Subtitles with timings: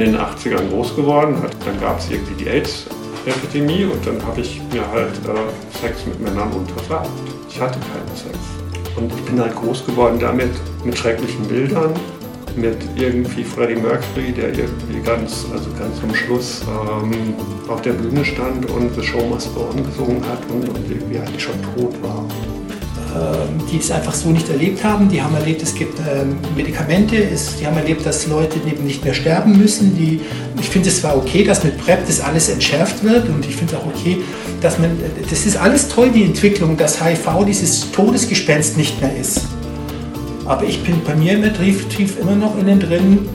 [0.00, 4.60] in den 80ern groß geworden, dann gab es irgendwie die AIDS-Epidemie und dann habe ich
[4.70, 7.08] mir halt äh, Sex mit Männern untersagt.
[7.48, 8.36] Ich hatte keinen Sex.
[8.96, 10.50] Und ich bin halt groß geworden damit,
[10.84, 11.94] mit schrecklichen Bildern,
[12.56, 17.34] mit irgendwie Freddie Mercury, der irgendwie ganz, also ganz zum Schluss ähm,
[17.68, 21.18] auf der Bühne stand und The Show Must Go On gesungen hat und, und irgendwie
[21.18, 22.26] eigentlich schon tot war.
[23.16, 25.08] Ähm, die es einfach so nicht erlebt haben.
[25.08, 27.16] Die haben erlebt, es gibt ähm, Medikamente,
[27.58, 29.96] die haben erlebt, dass Leute eben nicht mehr sterben müssen.
[29.96, 30.20] Die,
[30.60, 33.74] ich finde es zwar okay, dass mit PrEP das alles entschärft wird und ich finde
[33.74, 34.18] es auch okay,
[34.60, 34.90] dass man,
[35.30, 39.42] das ist alles toll, die Entwicklung, dass HIV dieses Todesgespenst nicht mehr ist.
[40.44, 43.28] Aber ich bin bei mir immer tief, tief immer noch innen drin,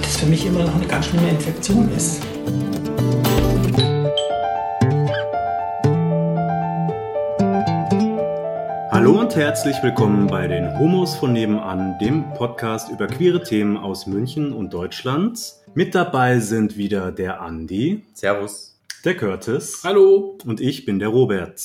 [0.00, 2.20] dass für mich immer noch eine ganz schlimme Infektion ist.
[9.08, 14.06] Hallo und herzlich willkommen bei den Homos von nebenan, dem Podcast über queere Themen aus
[14.06, 15.54] München und Deutschland.
[15.72, 18.04] Mit dabei sind wieder der Andi.
[18.12, 18.78] Servus.
[19.06, 19.80] Der Curtis.
[19.82, 20.36] Hallo.
[20.44, 21.58] Und ich bin der Robert.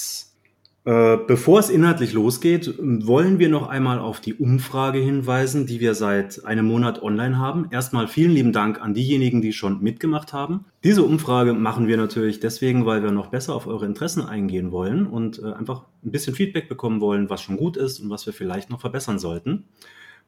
[0.85, 5.95] Äh, bevor es inhaltlich losgeht, wollen wir noch einmal auf die Umfrage hinweisen, die wir
[5.95, 7.67] seit einem Monat online haben.
[7.71, 10.65] Erstmal vielen lieben Dank an diejenigen, die schon mitgemacht haben.
[10.83, 15.07] Diese Umfrage machen wir natürlich deswegen, weil wir noch besser auf eure Interessen eingehen wollen
[15.07, 18.33] und äh, einfach ein bisschen Feedback bekommen wollen, was schon gut ist und was wir
[18.33, 19.65] vielleicht noch verbessern sollten.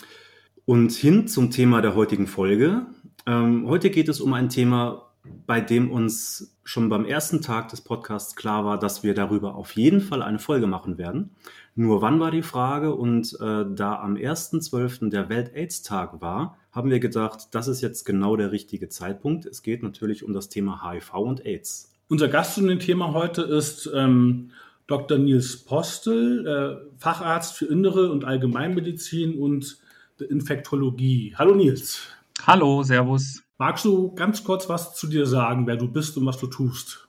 [0.67, 2.87] und hin zum Thema der heutigen Folge.
[3.25, 5.13] Ähm, heute geht es um ein Thema,
[5.47, 9.73] bei dem uns schon beim ersten Tag des Podcasts klar war, dass wir darüber auf
[9.77, 11.31] jeden Fall eine Folge machen werden.
[11.77, 12.95] Nur wann war die Frage?
[12.95, 15.09] Und äh, da am 1.12.
[15.11, 19.47] der Welt-AIDS-Tag war, haben wir gedacht, das ist jetzt genau der richtige Zeitpunkt.
[19.47, 21.93] Es geht natürlich um das Thema HIV und AIDS.
[22.09, 24.51] Unser Gast zu dem Thema heute ist ähm,
[24.89, 25.19] Dr.
[25.19, 29.79] Nils Postel, äh, Facharzt für Innere und Allgemeinmedizin und
[30.21, 31.35] Infektologie.
[31.37, 32.09] Hallo Nils.
[32.47, 33.43] Hallo, Servus.
[33.59, 37.09] Magst du ganz kurz was zu dir sagen, wer du bist und was du tust?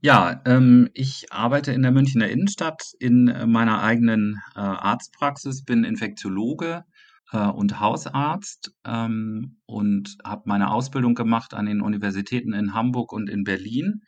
[0.00, 6.84] Ja, ähm, ich arbeite in der Münchner Innenstadt in meiner eigenen äh, Arztpraxis, bin Infektiologe
[7.32, 13.28] äh, und Hausarzt ähm, und habe meine Ausbildung gemacht an den Universitäten in Hamburg und
[13.28, 14.02] in Berlin.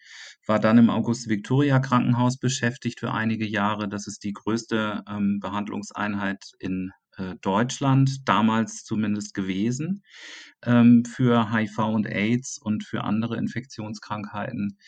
[0.47, 3.89] War dann im August-Victoria-Krankenhaus beschäftigt für einige Jahre.
[3.89, 7.06] Das ist die größte ähm, Behandlungseinheit in äh,
[7.41, 10.03] Deutschland damals zumindest gewesen
[10.65, 14.79] ähm, für HIV und AIDS und für andere Infektionskrankheiten.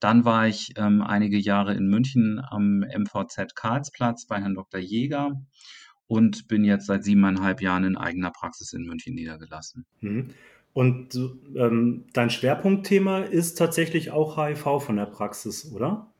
[0.00, 4.80] Dann war ich ähm, einige Jahre in München am MVZ Karlsplatz bei Herrn Dr.
[4.80, 5.40] Jäger
[6.06, 9.86] und bin jetzt seit siebeneinhalb Jahren in eigener Praxis in München niedergelassen.
[10.00, 10.30] Mhm.
[10.72, 11.18] Und
[11.56, 16.12] ähm, dein Schwerpunktthema ist tatsächlich auch HIV von der Praxis, oder?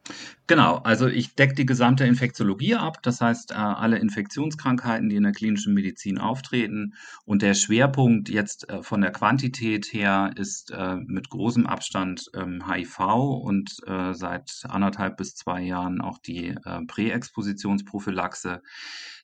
[0.48, 5.24] Genau, also ich decke die gesamte Infektiologie ab, das heißt äh, alle Infektionskrankheiten, die in
[5.24, 6.94] der klinischen Medizin auftreten.
[7.24, 12.62] Und der Schwerpunkt jetzt äh, von der Quantität her ist äh, mit großem Abstand ähm,
[12.70, 16.54] HIV und äh, seit anderthalb bis zwei Jahren auch die
[16.86, 18.62] Präexpositionsprophylaxe.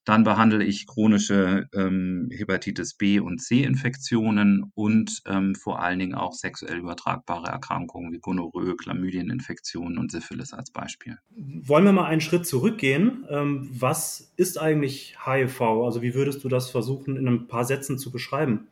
[0.05, 6.33] Dann behandle ich chronische ähm, Hepatitis B und C-Infektionen und ähm, vor allen Dingen auch
[6.33, 11.19] sexuell übertragbare Erkrankungen wie Gonorrhoe, Chlamydieninfektionen und Syphilis als Beispiel.
[11.31, 13.25] Wollen wir mal einen Schritt zurückgehen?
[13.29, 15.61] Ähm, was ist eigentlich HIV?
[15.61, 18.69] Also wie würdest du das versuchen, in ein paar Sätzen zu beschreiben?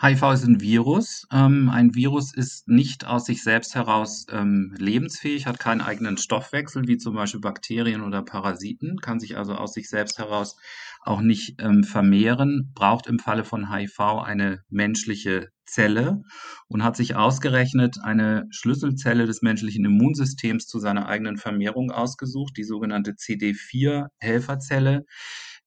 [0.00, 1.28] HIV ist ein Virus.
[1.32, 6.88] Ähm, ein Virus ist nicht aus sich selbst heraus ähm, lebensfähig, hat keinen eigenen Stoffwechsel,
[6.88, 10.56] wie zum Beispiel Bakterien oder Parasiten, kann sich also aus sich selbst heraus
[11.02, 16.22] auch nicht ähm, vermehren, braucht im Falle von HIV eine menschliche Zelle
[16.68, 22.64] und hat sich ausgerechnet eine Schlüsselzelle des menschlichen Immunsystems zu seiner eigenen Vermehrung ausgesucht, die
[22.64, 25.04] sogenannte CD4-Helferzelle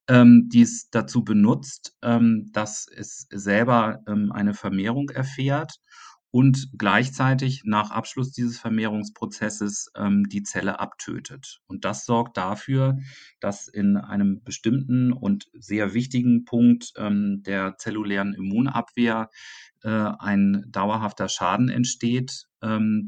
[0.07, 5.79] ähm, die es dazu benutzt, ähm, dass es selber ähm, eine Vermehrung erfährt
[6.35, 11.61] und gleichzeitig nach Abschluss dieses Vermehrungsprozesses ähm, die Zelle abtötet.
[11.65, 12.97] Und das sorgt dafür,
[13.39, 19.29] dass in einem bestimmten und sehr wichtigen Punkt ähm, der zellulären Immunabwehr
[19.83, 22.47] äh, ein dauerhafter Schaden entsteht,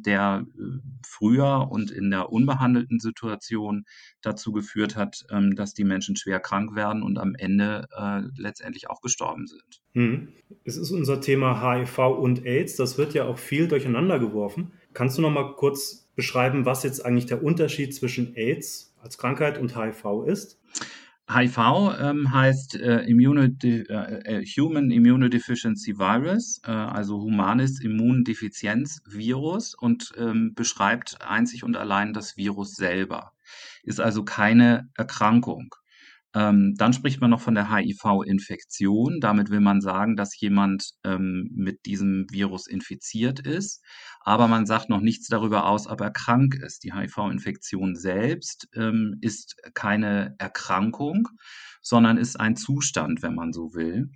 [0.04, 0.62] der äh,
[1.06, 3.86] früher und in der unbehandelten Situation
[4.22, 8.90] dazu geführt hat, ähm, dass die Menschen schwer krank werden und am Ende äh, letztendlich
[8.90, 9.82] auch gestorben sind.
[9.94, 10.30] Hm.
[10.64, 12.76] Es ist unser Thema HIV und AIDS.
[12.76, 14.74] Das wird ja auch viel durcheinander geworfen.
[14.94, 19.58] Kannst du noch mal kurz beschreiben, was jetzt eigentlich der Unterschied zwischen AIDS als Krankheit
[19.58, 20.60] und HIV ist?
[21.30, 21.58] HIV
[22.00, 30.54] ähm, heißt äh, Immunode äh, äh, Human Immunodeficiency Virus, äh, also humanes Immundefizienzvirus und ähm,
[30.56, 33.34] beschreibt einzig und allein das Virus selber.
[33.84, 35.76] Ist also keine Erkrankung.
[36.38, 39.20] Ähm, dann spricht man noch von der HIV-Infektion.
[39.20, 43.84] Damit will man sagen, dass jemand ähm, mit diesem Virus infiziert ist.
[44.22, 46.84] Aber man sagt noch nichts darüber aus, ob er krank ist.
[46.84, 51.28] Die HIV-Infektion selbst ähm, ist keine Erkrankung,
[51.82, 54.12] sondern ist ein Zustand, wenn man so will.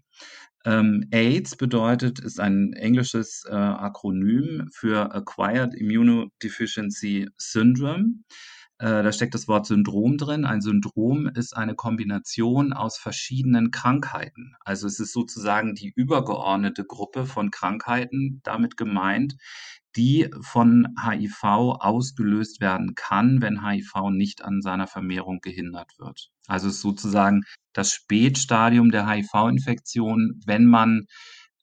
[0.63, 8.19] Ähm, AIDS bedeutet, ist ein englisches äh, Akronym für Acquired Immunodeficiency Syndrome.
[8.81, 10.43] Äh, da steckt das Wort Syndrom drin.
[10.43, 14.55] Ein Syndrom ist eine Kombination aus verschiedenen Krankheiten.
[14.61, 19.35] Also es ist sozusagen die übergeordnete Gruppe von Krankheiten damit gemeint,
[19.95, 26.31] die von HIV ausgelöst werden kann, wenn HIV nicht an seiner Vermehrung gehindert wird.
[26.47, 27.43] Also es ist sozusagen
[27.73, 31.05] das Spätstadium der HIV-Infektion, wenn man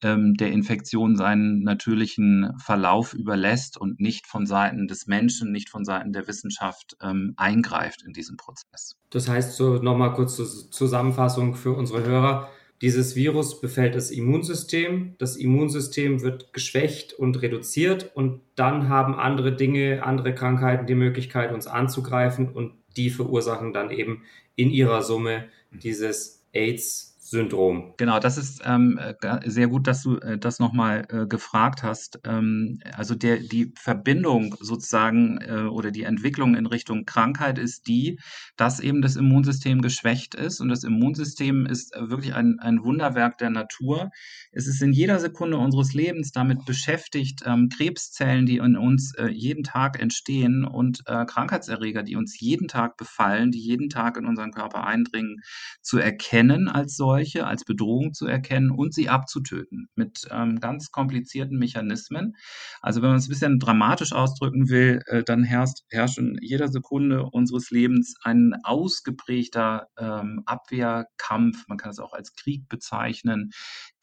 [0.02, 5.84] ähm, der Infektion seinen natürlichen Verlauf überlässt und nicht von Seiten des Menschen, nicht von
[5.84, 8.96] Seiten der Wissenschaft ähm, eingreift in diesen Prozess.
[9.10, 12.50] Das heißt, so nochmal kurz zur Zusammenfassung für unsere Hörer.
[12.80, 15.16] Dieses Virus befällt das Immunsystem.
[15.18, 21.52] Das Immunsystem wird geschwächt und reduziert und dann haben andere Dinge, andere Krankheiten die Möglichkeit,
[21.52, 24.22] uns anzugreifen und die verursachen dann eben
[24.54, 27.92] in ihrer Summe dieses AIDS Syndrom.
[27.98, 32.20] Genau, das ist ähm, äh, sehr gut, dass du äh, das nochmal äh, gefragt hast.
[32.25, 38.19] Ähm, also der, die Verbindung sozusagen äh, oder die Entwicklung in Richtung Krankheit ist die,
[38.56, 43.36] dass eben das Immunsystem geschwächt ist und das Immunsystem ist äh, wirklich ein, ein Wunderwerk
[43.36, 44.10] der Natur.
[44.50, 49.28] Es ist in jeder Sekunde unseres Lebens damit beschäftigt, ähm, Krebszellen, die in uns äh,
[49.28, 54.52] jeden Tag entstehen und Krankheitserreger, die uns jeden Tag befallen, die jeden Tag in unseren
[54.52, 55.40] Körper eindringen,
[55.80, 60.90] zu erkennen als solche Seuche als Bedrohung zu erkennen und sie abzutöten mit ähm, ganz
[60.90, 62.36] komplizierten Mechanismen.
[62.80, 66.68] Also wenn man es ein bisschen dramatisch ausdrücken will, äh, dann herrscht, herrscht in jeder
[66.68, 73.50] Sekunde unseres Lebens ein ausgeprägter ähm, Abwehrkampf, man kann es auch als Krieg bezeichnen,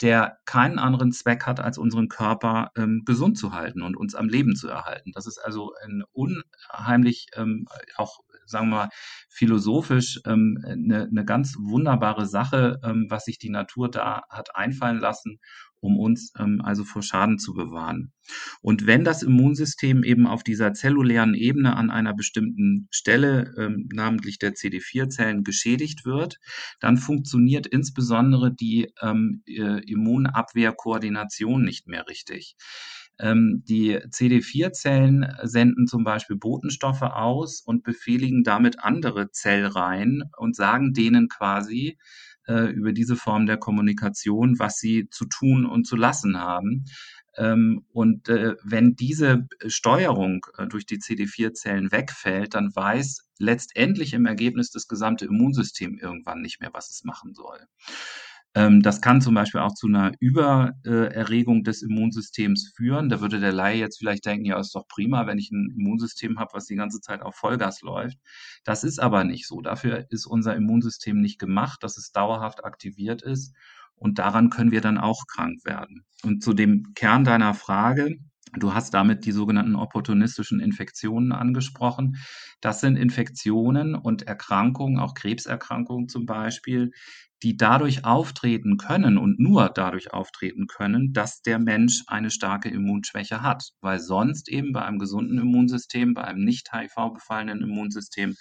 [0.02, 4.28] der keinen anderen Zweck hat, als unseren Körper ähm, gesund zu halten und uns am
[4.28, 5.12] Leben zu erhalten.
[5.14, 7.66] Das ist also ein unheimlich ähm,
[7.96, 8.90] auch sagen wir mal,
[9.30, 15.00] philosophisch ähm, eine, eine ganz wunderbare Sache, ähm, was sich die Natur da hat einfallen
[15.00, 15.40] lassen,
[15.86, 18.12] um uns ähm, also vor Schaden zu bewahren.
[18.62, 24.40] Und wenn das Immunsystem eben auf dieser zellulären Ebene an einer bestimmten Stelle, ähm, namentlich
[24.40, 26.40] der CD4-Zellen, geschädigt wird,
[26.80, 32.56] dann funktioniert insbesondere die ähm, äh, Immunabwehrkoordination nicht mehr richtig.
[33.20, 40.94] Ähm, die CD4-Zellen senden zum Beispiel Botenstoffe aus und befehligen damit andere Zellreihen und sagen
[40.94, 41.98] denen quasi
[42.48, 46.86] äh, über diese Form der Kommunikation, was sie zu tun und zu lassen haben.
[47.38, 54.26] Ähm, und äh, wenn diese Steuerung äh, durch die CD4-Zellen wegfällt, dann weiß letztendlich im
[54.26, 57.60] Ergebnis das gesamte Immunsystem irgendwann nicht mehr, was es machen soll.
[58.56, 63.10] Ähm, das kann zum Beispiel auch zu einer Übererregung des Immunsystems führen.
[63.10, 66.40] Da würde der Laie jetzt vielleicht denken, ja, ist doch prima, wenn ich ein Immunsystem
[66.40, 68.18] habe, was die ganze Zeit auf Vollgas läuft.
[68.64, 69.62] Das ist aber nicht so.
[69.62, 73.54] Dafür ist unser Immunsystem nicht gemacht, dass es dauerhaft aktiviert ist.
[73.98, 76.06] Und daran können wir dann auch krank werden.
[76.24, 78.18] Und zu dem Kern deiner Frage,
[78.54, 82.18] Du hast damit die sogenannten opportunistischen Infektionen angesprochen.
[82.62, 86.92] Das sind Infektionen und Erkrankungen, auch Krebserkrankungen zum Beispiel,
[87.44, 93.42] die dadurch auftreten können und nur dadurch auftreten können, dass der Mensch eine starke Immunschwäche
[93.42, 98.36] hat, weil sonst eben bei einem gesunden Immunsystem, bei einem nicht HIV-befallenen Immunsystem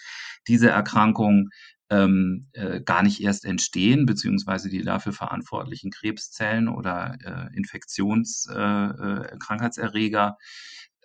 [0.46, 1.50] diese Erkrankungen
[1.90, 10.30] ähm, äh, gar nicht erst entstehen, beziehungsweise die dafür verantwortlichen Krebszellen oder äh, Infektionskrankheitserreger äh,
[10.30, 10.34] äh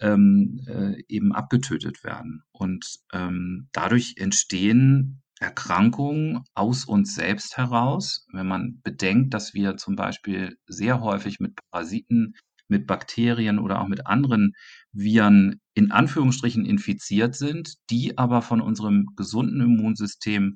[0.01, 2.43] ähm, äh, eben abgetötet werden.
[2.51, 8.25] Und ähm, dadurch entstehen Erkrankungen aus uns selbst heraus.
[8.33, 12.36] Wenn man bedenkt, dass wir zum Beispiel sehr häufig mit Parasiten,
[12.69, 14.53] mit Bakterien oder auch mit anderen
[14.91, 20.55] Viren in Anführungsstrichen infiziert sind, die aber von unserem gesunden Immunsystem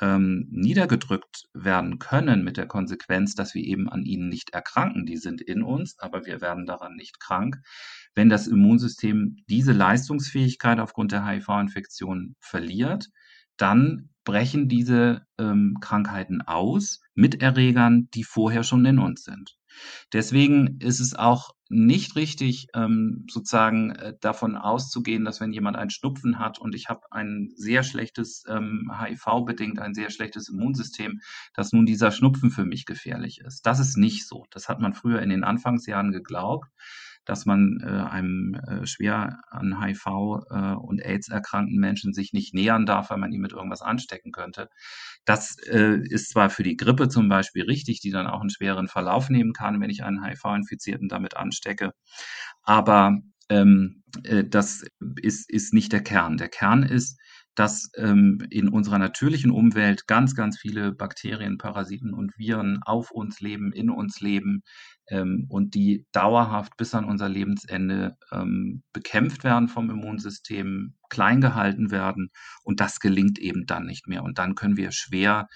[0.00, 5.06] ähm, niedergedrückt werden können mit der Konsequenz, dass wir eben an ihnen nicht erkranken.
[5.06, 7.58] Die sind in uns, aber wir werden daran nicht krank.
[8.14, 13.08] Wenn das Immunsystem diese Leistungsfähigkeit aufgrund der HIV-Infektion verliert,
[13.56, 19.56] dann brechen diese ähm, Krankheiten aus mit Erregern, die vorher schon in uns sind.
[20.12, 25.88] Deswegen ist es auch nicht richtig, ähm, sozusagen äh, davon auszugehen, dass wenn jemand einen
[25.88, 31.20] Schnupfen hat und ich habe ein sehr schlechtes ähm, HIV-bedingt, ein sehr schlechtes Immunsystem,
[31.54, 33.64] dass nun dieser Schnupfen für mich gefährlich ist.
[33.64, 34.44] Das ist nicht so.
[34.50, 36.68] Das hat man früher in den Anfangsjahren geglaubt
[37.28, 40.06] dass man äh, einem äh, schwer an HIV
[40.50, 44.32] äh, und AIDS erkrankten Menschen sich nicht nähern darf, weil man ihn mit irgendwas anstecken
[44.32, 44.68] könnte.
[45.24, 49.28] Das ist zwar für die Grippe zum Beispiel richtig, die dann auch einen schweren Verlauf
[49.28, 51.92] nehmen kann, wenn ich einen HIV-Infizierten damit anstecke,
[52.62, 53.18] aber
[53.48, 54.84] ähm, äh, das
[55.22, 56.36] ist, ist nicht der Kern.
[56.36, 57.18] Der Kern ist,
[57.58, 63.40] dass ähm, in unserer natürlichen Umwelt ganz, ganz viele Bakterien, Parasiten und Viren auf uns
[63.40, 64.62] leben, in uns leben
[65.08, 71.90] ähm, und die dauerhaft bis an unser Lebensende ähm, bekämpft werden vom Immunsystem, klein gehalten
[71.90, 72.30] werden
[72.62, 74.22] und das gelingt eben dann nicht mehr.
[74.22, 75.48] Und dann können wir schwer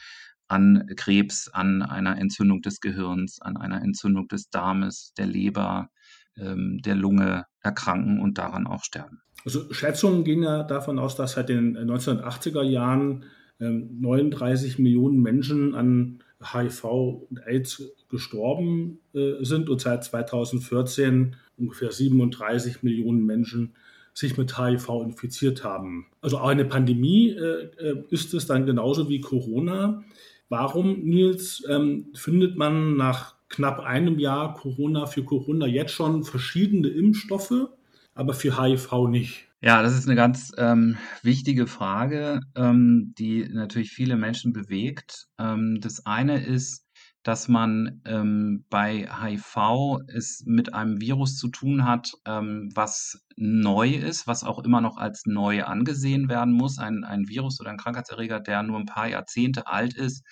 [0.48, 5.88] an Krebs, an einer Entzündung des Gehirns, an einer Entzündung des Darmes, der Leber,
[6.36, 9.22] ähm, der Lunge erkranken und daran auch sterben.
[9.44, 13.24] Also Schätzungen gehen ja davon aus, dass seit den 1980er Jahren
[13.58, 21.92] 39 ähm, Millionen Menschen an HIV und AIDS gestorben äh, sind und seit 2014 ungefähr
[21.92, 23.74] 37 Millionen Menschen
[24.14, 26.06] sich mit HIV infiziert haben.
[26.20, 30.02] Also auch eine Pandemie äh, äh, ist es dann genauso wie Corona.
[30.48, 36.88] Warum, Nils, ähm, findet man nach knapp einem Jahr Corona für Corona jetzt schon verschiedene
[36.88, 37.68] Impfstoffe,
[38.14, 39.48] aber für HIV nicht?
[39.60, 45.28] Ja, das ist eine ganz ähm, wichtige Frage, ähm, die natürlich viele Menschen bewegt.
[45.38, 46.84] Ähm, das eine ist,
[47.22, 53.90] dass man ähm, bei HIV es mit einem Virus zu tun hat, ähm, was neu
[53.90, 56.78] ist, was auch immer noch als neu angesehen werden muss.
[56.78, 60.24] Ein, ein Virus oder ein Krankheitserreger, der nur ein paar Jahrzehnte alt ist,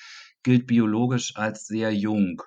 [0.42, 2.42] gilt biologisch als sehr jung.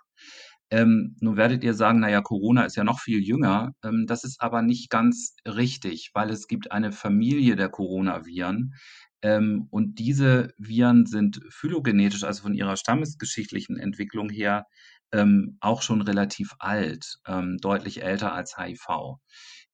[0.73, 3.73] Ähm, nun werdet ihr sagen, naja, Corona ist ja noch viel jünger.
[3.83, 8.73] Ähm, das ist aber nicht ganz richtig, weil es gibt eine Familie der Coronaviren.
[9.21, 14.65] Ähm, und diese Viren sind phylogenetisch, also von ihrer stammesgeschichtlichen Entwicklung her,
[15.11, 19.19] ähm, auch schon relativ alt, ähm, deutlich älter als HIV.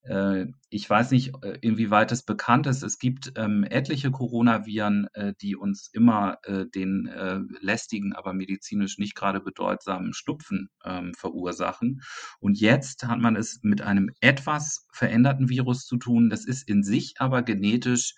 [0.10, 2.82] Äh, ich weiß nicht, äh, inwieweit es bekannt ist.
[2.82, 8.98] Es gibt ähm, etliche Coronaviren, äh, die uns immer äh, den äh, lästigen, aber medizinisch
[8.98, 12.02] nicht gerade bedeutsamen Schnupfen ähm, verursachen.
[12.40, 16.30] Und jetzt hat man es mit einem etwas veränderten Virus zu tun.
[16.30, 18.16] Das ist in sich aber genetisch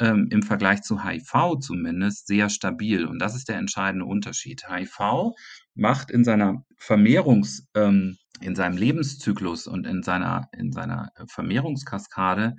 [0.00, 3.06] ähm, im Vergleich zu HIV zumindest sehr stabil.
[3.06, 4.68] Und das ist der entscheidende Unterschied.
[4.68, 5.32] HIV
[5.74, 12.54] macht in seiner Vermehrungs, ähm, in seinem Lebenszyklus und in seiner, in seiner Vermehrungskaskade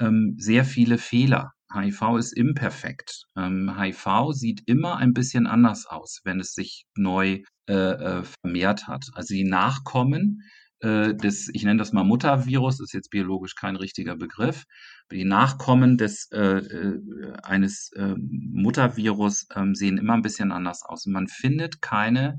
[0.00, 1.52] ähm, sehr viele Fehler.
[1.72, 3.24] HIV ist imperfekt.
[3.36, 8.86] Ähm, HIV sieht immer ein bisschen anders aus, wenn es sich neu äh, äh, vermehrt
[8.88, 9.08] hat.
[9.12, 10.42] Also die Nachkommen
[10.80, 14.64] äh, des, ich nenne das mal Muttervirus, ist jetzt biologisch kein richtiger Begriff,
[15.10, 17.00] die Nachkommen des, äh, äh,
[17.42, 21.06] eines äh, Muttervirus äh, sehen immer ein bisschen anders aus.
[21.06, 22.38] Und man findet keine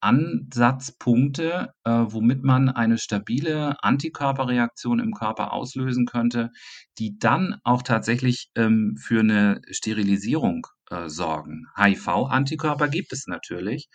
[0.00, 6.50] Ansatzpunkte, äh, womit man eine stabile Antikörperreaktion im Körper auslösen könnte,
[6.98, 11.66] die dann auch tatsächlich ähm, für eine Sterilisierung äh, sorgen.
[11.76, 13.88] HIV-Antikörper gibt es natürlich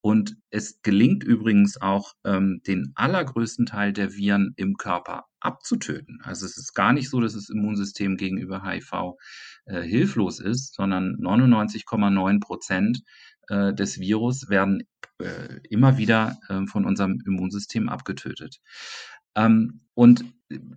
[0.00, 6.20] und es gelingt übrigens auch, ähm, den allergrößten Teil der Viren im Körper abzutöten.
[6.22, 9.14] Also es ist gar nicht so, dass das Immunsystem gegenüber HIV
[9.66, 13.02] äh, hilflos ist, sondern 99,9 Prozent
[13.48, 14.84] äh, des Virus werden
[15.18, 18.60] äh, immer wieder äh, von unserem Immunsystem abgetötet.
[19.34, 20.24] Ähm, und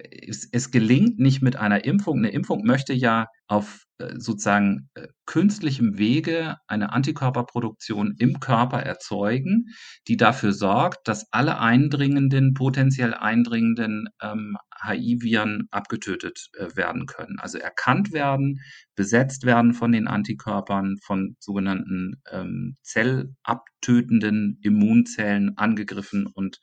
[0.10, 2.20] es, es, gelingt nicht mit einer Impfung.
[2.20, 3.86] Eine Impfung möchte ja auf
[4.18, 9.68] sozusagen äh, künstlichem Wege eine Antikörperproduktion im Körper erzeugen,
[10.08, 17.38] die dafür sorgt, dass alle eindringenden, potenziell eindringenden ähm, HI-Viren abgetötet äh, werden können.
[17.40, 18.60] Also erkannt werden,
[18.96, 26.60] besetzt werden von den Antikörpern, von sogenannten ähm, zellabtötenden Immunzellen angegriffen und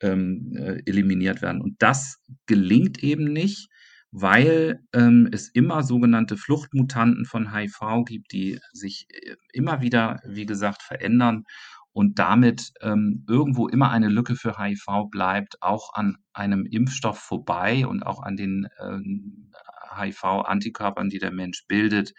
[0.00, 1.60] ähm, äh, eliminiert werden.
[1.60, 3.68] Und das gelingt eben nicht,
[4.12, 10.46] weil ähm, es immer sogenannte Fluchtmutanten von HIV gibt, die sich äh, immer wieder, wie
[10.46, 11.44] gesagt, verändern
[11.92, 17.86] und damit ähm, irgendwo immer eine Lücke für HIV bleibt, auch an einem Impfstoff vorbei
[17.86, 19.50] und auch an den ähm,
[19.96, 22.12] HIV-Antikörpern, die der Mensch bildet,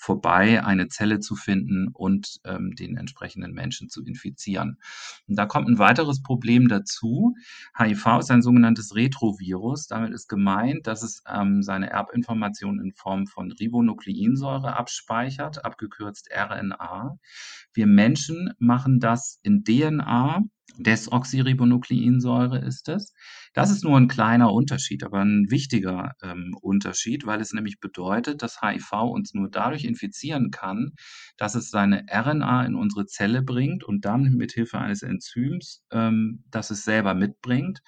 [0.00, 4.78] vorbei eine Zelle zu finden und ähm, den entsprechenden Menschen zu infizieren.
[5.28, 7.34] Und da kommt ein weiteres Problem dazu.
[7.78, 9.88] HIV ist ein sogenanntes Retrovirus.
[9.88, 17.18] Damit ist gemeint, dass es ähm, seine Erbinformationen in Form von Ribonukleinsäure abspeichert, abgekürzt RNA.
[17.74, 20.44] Wir Menschen machen das in DNA
[20.78, 23.12] Desoxyribonukleinsäure ist es.
[23.52, 28.42] Das ist nur ein kleiner Unterschied, aber ein wichtiger ähm, Unterschied, weil es nämlich bedeutet,
[28.42, 30.92] dass HIV uns nur dadurch infizieren kann,
[31.36, 36.44] dass es seine RNA in unsere Zelle bringt und dann mit Hilfe eines Enzyms, ähm,
[36.50, 37.80] das es selber mitbringt,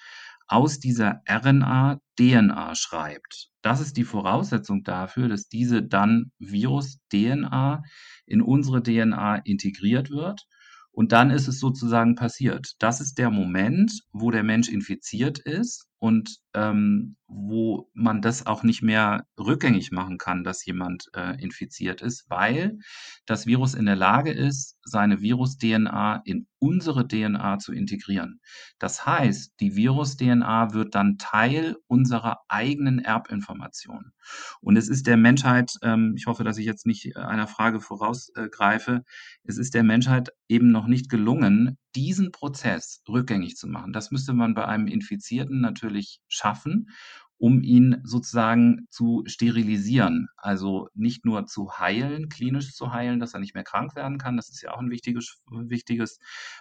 [0.47, 3.49] aus dieser RNA DNA schreibt.
[3.61, 7.83] Das ist die Voraussetzung dafür, dass diese dann Virus-DNA
[8.25, 10.45] in unsere DNA integriert wird
[10.91, 12.73] und dann ist es sozusagen passiert.
[12.79, 18.63] Das ist der Moment, wo der Mensch infiziert ist und ähm, wo man das auch
[18.63, 22.79] nicht mehr rückgängig machen kann, dass jemand äh, infiziert ist, weil
[23.25, 28.41] das Virus in der Lage ist, seine Virus-DNA in unsere DNA zu integrieren.
[28.79, 34.11] Das heißt, die Virus-DNA wird dann Teil unserer eigenen Erbinformation.
[34.59, 38.91] Und es ist der Menschheit, ähm, ich hoffe, dass ich jetzt nicht einer Frage vorausgreife,
[38.91, 39.01] äh,
[39.45, 43.93] es ist der Menschheit eben noch nicht gelungen, diesen Prozess rückgängig zu machen.
[43.93, 46.89] Das müsste man bei einem Infizierten natürlich schaffen,
[47.37, 50.29] um ihn sozusagen zu sterilisieren.
[50.37, 54.37] Also nicht nur zu heilen, klinisch zu heilen, dass er nicht mehr krank werden kann,
[54.37, 56.19] das ist ja auch ein wichtiges, wichtiges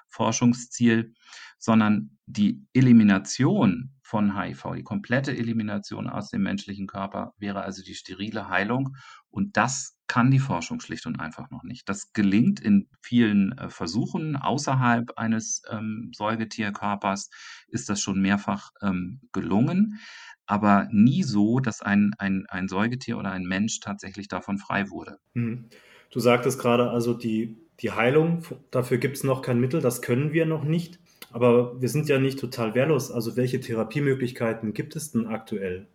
[0.09, 1.15] Forschungsziel,
[1.59, 7.95] sondern die Elimination von HIV, die komplette Elimination aus dem menschlichen Körper wäre also die
[7.95, 8.97] sterile Heilung.
[9.31, 11.89] Und das kann die Forschung schlicht und einfach noch nicht.
[11.89, 17.31] Das gelingt in vielen äh, Versuchen außerhalb eines ähm, Säugetierkörpers,
[17.69, 20.01] ist das schon mehrfach ähm, gelungen,
[20.45, 25.17] aber nie so, dass ein, ein, ein Säugetier oder ein Mensch tatsächlich davon frei wurde.
[25.35, 25.71] Hm.
[26.11, 30.35] Du sagtest gerade also, die, die Heilung, dafür gibt es noch kein Mittel, das können
[30.35, 31.01] wir noch nicht.
[31.31, 33.11] Aber wir sind ja nicht total wehrlos.
[33.11, 35.89] Also welche Therapiemöglichkeiten gibt es denn aktuell?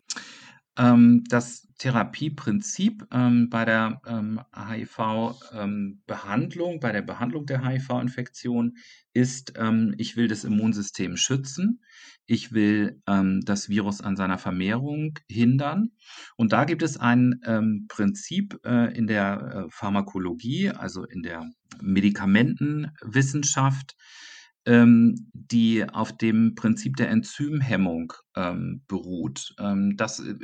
[0.78, 8.78] Ähm, das Therapieprinzip ähm, bei der HIV-Behandlung, ähm, bei der Behandlung der HIV-Infektion
[9.14, 9.54] ist,
[9.98, 11.82] ich will das Immunsystem schützen,
[12.28, 15.90] ich will das Virus an seiner Vermehrung hindern.
[16.36, 17.42] Und da gibt es ein
[17.88, 21.50] Prinzip äh, in der äh, Pharmakologie, also in der
[21.82, 23.96] Medikamentenwissenschaft,
[24.68, 29.56] ähm, die auf dem Prinzip der Enzymhemmung ähm, beruht.
[29.60, 30.36] Ähm, das äh,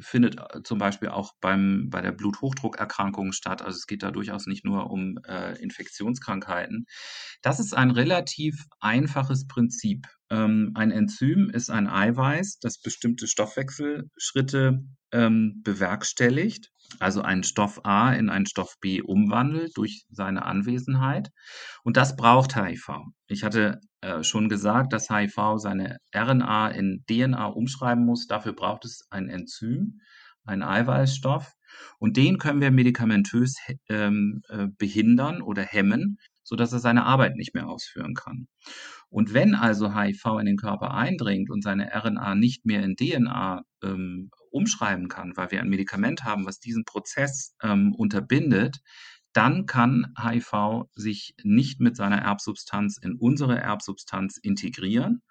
[0.00, 3.62] findet äh, zum Beispiel auch beim, bei der Bluthochdruckerkrankung statt.
[3.62, 6.86] Also es geht da durchaus nicht nur um äh, Infektionskrankheiten.
[7.42, 10.06] Das ist ein relativ einfaches Prinzip.
[10.30, 18.12] Ähm, ein Enzym ist ein Eiweiß, das bestimmte Stoffwechselschritte ähm, bewerkstelligt also einen Stoff A
[18.12, 21.30] in einen Stoff B umwandelt durch seine Anwesenheit.
[21.82, 23.00] Und das braucht HIV.
[23.26, 28.26] Ich hatte äh, schon gesagt, dass HIV seine RNA in DNA umschreiben muss.
[28.26, 30.00] Dafür braucht es ein Enzym,
[30.44, 31.52] einen Eiweißstoff.
[31.98, 33.56] Und den können wir medikamentös
[33.88, 38.46] ähm, äh, behindern oder hemmen, sodass er seine Arbeit nicht mehr ausführen kann.
[39.08, 43.62] Und wenn also HIV in den Körper eindringt und seine RNA nicht mehr in DNA
[43.82, 48.80] ähm, umschreiben kann, weil wir ein Medikament haben, was diesen Prozess ähm, unterbindet,
[49.32, 55.22] dann kann HIV sich nicht mit seiner Erbsubstanz in unsere Erbsubstanz integrieren.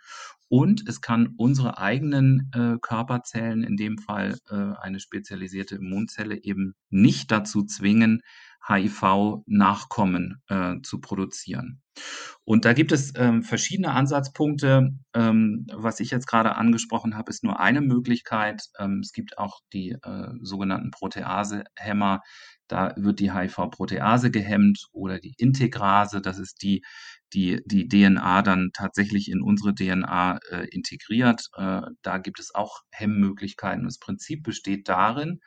[0.50, 6.76] Und es kann unsere eigenen äh, Körperzellen, in dem Fall äh, eine spezialisierte Immunzelle, eben
[6.90, 8.22] nicht dazu zwingen,
[8.68, 11.82] HIV-Nachkommen äh, zu produzieren.
[12.44, 14.92] Und da gibt es ähm, verschiedene Ansatzpunkte.
[15.14, 18.64] Ähm, was ich jetzt gerade angesprochen habe, ist nur eine Möglichkeit.
[18.80, 22.22] Ähm, es gibt auch die äh, sogenannten Proteasehämmer.
[22.68, 26.22] Da wird die HIV-Protease gehemmt oder die Integrase.
[26.22, 26.84] Das ist die,
[27.34, 31.50] die die DNA dann tatsächlich in unsere DNA äh, integriert.
[31.56, 33.84] Äh, da gibt es auch Hemmmöglichkeiten.
[33.84, 35.40] Das Prinzip besteht darin,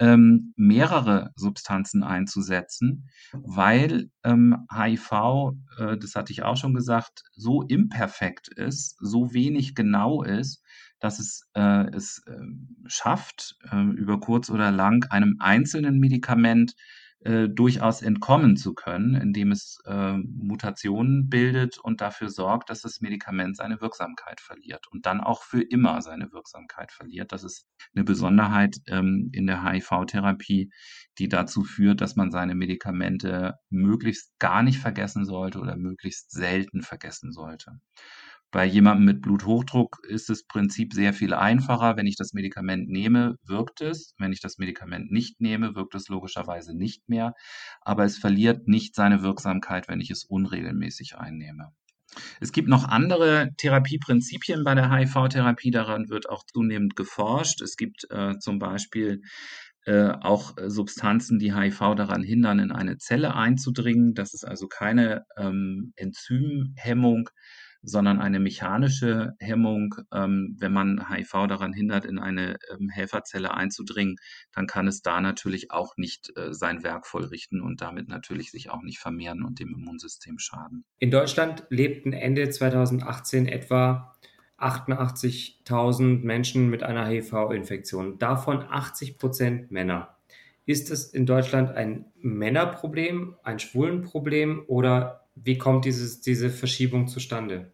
[0.00, 7.62] ähm, mehrere Substanzen einzusetzen, weil ähm, HIV, äh, das hatte ich auch schon gesagt, so
[7.62, 10.64] imperfekt ist, so wenig genau ist,
[10.98, 12.32] dass es äh, es äh,
[12.86, 16.74] schafft, über kurz oder lang einem einzelnen Medikament
[17.22, 23.02] äh, durchaus entkommen zu können, indem es äh, Mutationen bildet und dafür sorgt, dass das
[23.02, 27.32] Medikament seine Wirksamkeit verliert und dann auch für immer seine Wirksamkeit verliert.
[27.32, 30.70] Das ist eine Besonderheit ähm, in der HIV-Therapie,
[31.18, 36.80] die dazu führt, dass man seine Medikamente möglichst gar nicht vergessen sollte oder möglichst selten
[36.80, 37.72] vergessen sollte.
[38.52, 41.96] Bei jemandem mit Bluthochdruck ist das Prinzip sehr viel einfacher.
[41.96, 44.14] Wenn ich das Medikament nehme, wirkt es.
[44.18, 47.34] Wenn ich das Medikament nicht nehme, wirkt es logischerweise nicht mehr.
[47.80, 51.68] Aber es verliert nicht seine Wirksamkeit, wenn ich es unregelmäßig einnehme.
[52.40, 57.60] Es gibt noch andere Therapieprinzipien bei der HIV-Therapie, daran wird auch zunehmend geforscht.
[57.62, 59.22] Es gibt äh, zum Beispiel
[59.86, 64.14] äh, auch Substanzen, die HIV daran hindern, in eine Zelle einzudringen.
[64.14, 67.30] Das ist also keine ähm, Enzymhemmung,
[67.82, 69.94] sondern eine mechanische Hemmung.
[70.12, 74.16] Ähm, wenn man HIV daran hindert, in eine ähm, Helferzelle einzudringen,
[74.52, 78.70] dann kann es da natürlich auch nicht äh, sein Werk vollrichten und damit natürlich sich
[78.70, 80.84] auch nicht vermehren und dem Immunsystem schaden.
[80.98, 84.14] In Deutschland lebten Ende 2018 etwa
[84.58, 90.16] 88.000 Menschen mit einer HIV-Infektion, davon 80 Prozent Männer.
[90.66, 97.72] Ist es in Deutschland ein Männerproblem, ein Schwulenproblem oder wie kommt dieses, diese Verschiebung zustande?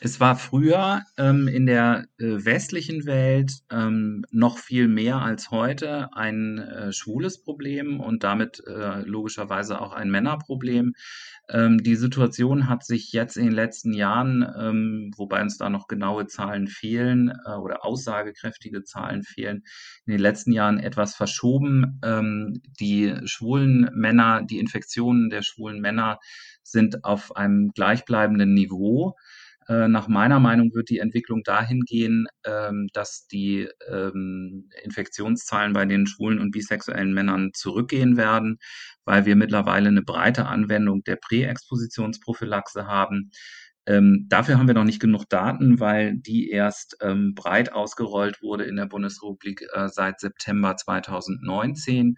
[0.00, 6.14] Es war früher ähm, in der äh, westlichen Welt ähm, noch viel mehr als heute
[6.14, 10.94] ein äh, schwules Problem und damit äh, logischerweise auch ein Männerproblem.
[11.48, 15.88] Ähm, die Situation hat sich jetzt in den letzten Jahren, ähm, wobei uns da noch
[15.88, 19.64] genaue Zahlen fehlen äh, oder aussagekräftige Zahlen fehlen,
[20.06, 21.98] in den letzten Jahren etwas verschoben.
[22.04, 26.18] Ähm, die schwulen Männer, die Infektionen der schwulen Männer
[26.70, 29.14] sind auf einem gleichbleibenden Niveau.
[29.68, 35.84] Äh, nach meiner Meinung wird die Entwicklung dahin gehen, ähm, dass die ähm, Infektionszahlen bei
[35.84, 38.58] den schwulen und bisexuellen Männern zurückgehen werden,
[39.04, 43.30] weil wir mittlerweile eine breite Anwendung der Präexpositionsprophylaxe haben.
[43.88, 48.64] Ähm, dafür haben wir noch nicht genug Daten, weil die erst ähm, breit ausgerollt wurde
[48.64, 52.16] in der Bundesrepublik äh, seit September 2019.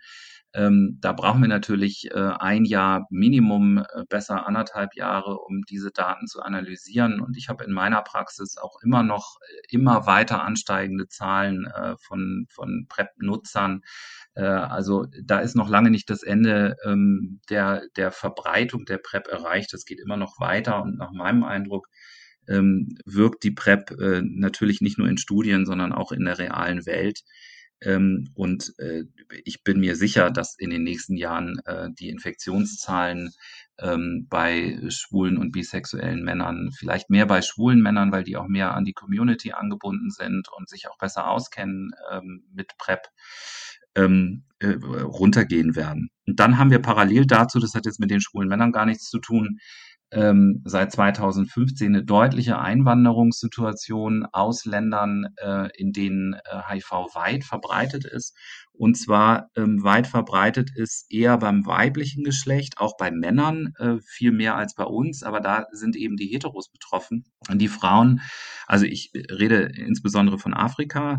[0.53, 5.93] Ähm, da brauchen wir natürlich äh, ein Jahr Minimum, äh, besser anderthalb Jahre, um diese
[5.93, 7.21] Daten zu analysieren.
[7.21, 11.95] Und ich habe in meiner Praxis auch immer noch äh, immer weiter ansteigende Zahlen äh,
[11.99, 13.83] von, von PrEP-Nutzern.
[14.35, 19.29] Äh, also da ist noch lange nicht das Ende ähm, der, der Verbreitung der PrEP
[19.29, 19.73] erreicht.
[19.73, 20.83] Das geht immer noch weiter.
[20.83, 21.87] Und nach meinem Eindruck
[22.49, 26.87] ähm, wirkt die PrEP äh, natürlich nicht nur in Studien, sondern auch in der realen
[26.87, 27.21] Welt.
[27.83, 29.05] Ähm, und äh,
[29.45, 33.31] ich bin mir sicher, dass in den nächsten Jahren äh, die Infektionszahlen
[33.79, 38.75] ähm, bei schwulen und bisexuellen Männern, vielleicht mehr bei schwulen Männern, weil die auch mehr
[38.75, 43.09] an die Community angebunden sind und sich auch besser auskennen ähm, mit PrEP,
[43.95, 46.11] ähm, äh, runtergehen werden.
[46.27, 49.09] Und dann haben wir parallel dazu, das hat jetzt mit den schwulen Männern gar nichts
[49.09, 49.59] zu tun,
[50.13, 58.05] ähm, seit 2015 eine deutliche Einwanderungssituation aus Ländern, äh, in denen äh, HIV weit verbreitet
[58.05, 58.37] ist.
[58.81, 64.33] Und zwar ähm, weit verbreitet ist eher beim weiblichen Geschlecht, auch bei Männern äh, viel
[64.33, 67.27] mehr als bei uns, aber da sind eben die Heteros betroffen.
[67.51, 68.23] Und die Frauen,
[68.67, 71.19] also ich rede insbesondere von Afrika,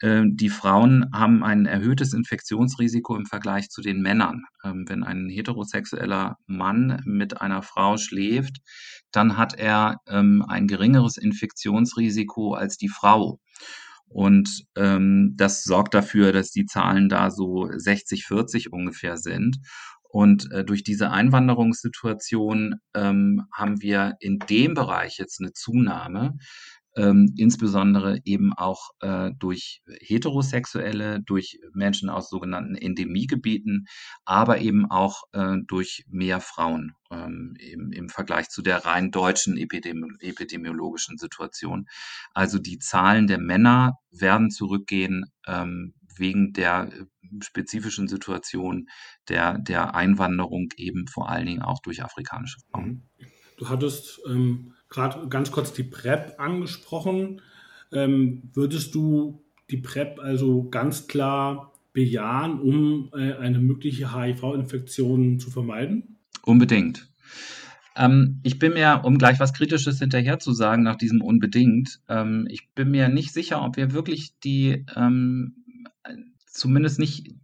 [0.00, 4.42] äh, die Frauen haben ein erhöhtes Infektionsrisiko im Vergleich zu den Männern.
[4.64, 8.56] Ähm, wenn ein heterosexueller Mann mit einer Frau schläft,
[9.12, 13.38] dann hat er ähm, ein geringeres Infektionsrisiko als die Frau.
[14.08, 19.58] Und ähm, das sorgt dafür, dass die Zahlen da so 60, 40 ungefähr sind.
[20.08, 26.34] Und äh, durch diese Einwanderungssituation ähm, haben wir in dem Bereich jetzt eine Zunahme
[26.96, 33.86] ähm, insbesondere eben auch äh, durch Heterosexuelle, durch Menschen aus sogenannten Endemiegebieten,
[34.24, 39.58] aber eben auch äh, durch mehr Frauen ähm, im, im Vergleich zu der rein deutschen
[39.58, 41.86] Epidemi epidemiologischen Situation.
[42.32, 47.04] Also die Zahlen der Männer werden zurückgehen ähm, wegen der äh,
[47.42, 48.88] spezifischen Situation
[49.28, 53.08] der, der Einwanderung eben vor allen Dingen auch durch afrikanische Frauen.
[53.58, 57.40] Du hattest ähm, gerade ganz kurz die PrEP angesprochen.
[57.92, 65.50] Ähm, würdest du die PrEP also ganz klar bejahen, um äh, eine mögliche HIV-Infektion zu
[65.50, 66.18] vermeiden?
[66.42, 67.08] Unbedingt.
[67.96, 72.46] Ähm, ich bin mir, um gleich was Kritisches hinterher zu sagen, nach diesem unbedingt, ähm,
[72.50, 75.64] ich bin mir nicht sicher, ob wir wirklich die, ähm,
[76.46, 77.34] zumindest nicht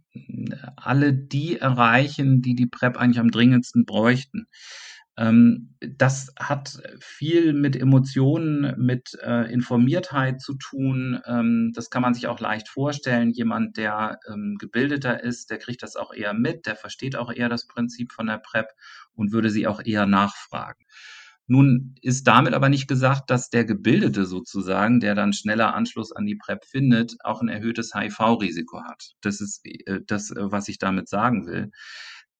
[0.75, 4.47] alle die erreichen, die die PrEP eigentlich am dringendsten bräuchten.
[5.15, 11.19] Ähm, das hat viel mit Emotionen, mit äh, Informiertheit zu tun.
[11.25, 13.29] Ähm, das kann man sich auch leicht vorstellen.
[13.29, 17.49] Jemand, der ähm, gebildeter ist, der kriegt das auch eher mit, der versteht auch eher
[17.49, 18.67] das Prinzip von der PrEP
[19.13, 20.83] und würde sie auch eher nachfragen.
[21.45, 26.25] Nun ist damit aber nicht gesagt, dass der Gebildete sozusagen, der dann schneller Anschluss an
[26.25, 29.11] die PrEP findet, auch ein erhöhtes HIV-Risiko hat.
[29.21, 31.71] Das ist äh, das, was ich damit sagen will.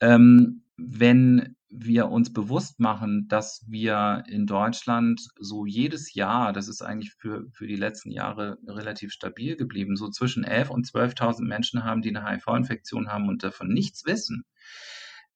[0.04, 6.82] Ähm, wenn wir uns bewusst machen, dass wir in Deutschland so jedes Jahr, das ist
[6.82, 11.84] eigentlich für, für die letzten Jahre relativ stabil geblieben, so zwischen 11.000 und 12.000 Menschen
[11.86, 14.44] haben, die eine HIV-Infektion haben und davon nichts wissen,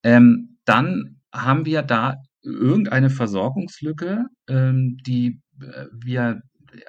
[0.03, 6.41] ähm, dann haben wir da irgendeine Versorgungslücke, ähm, die äh, wir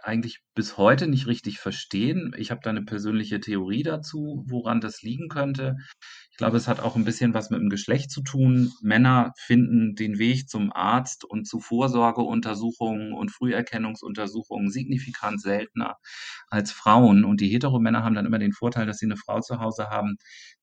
[0.03, 2.35] eigentlich bis heute nicht richtig verstehen.
[2.37, 5.77] Ich habe da eine persönliche Theorie dazu, woran das liegen könnte.
[6.31, 8.73] Ich glaube, es hat auch ein bisschen was mit dem Geschlecht zu tun.
[8.81, 15.97] Männer finden den Weg zum Arzt und zu Vorsorgeuntersuchungen und Früherkennungsuntersuchungen signifikant seltener
[16.49, 17.25] als Frauen.
[17.25, 20.17] Und die Heteromänner haben dann immer den Vorteil, dass sie eine Frau zu Hause haben,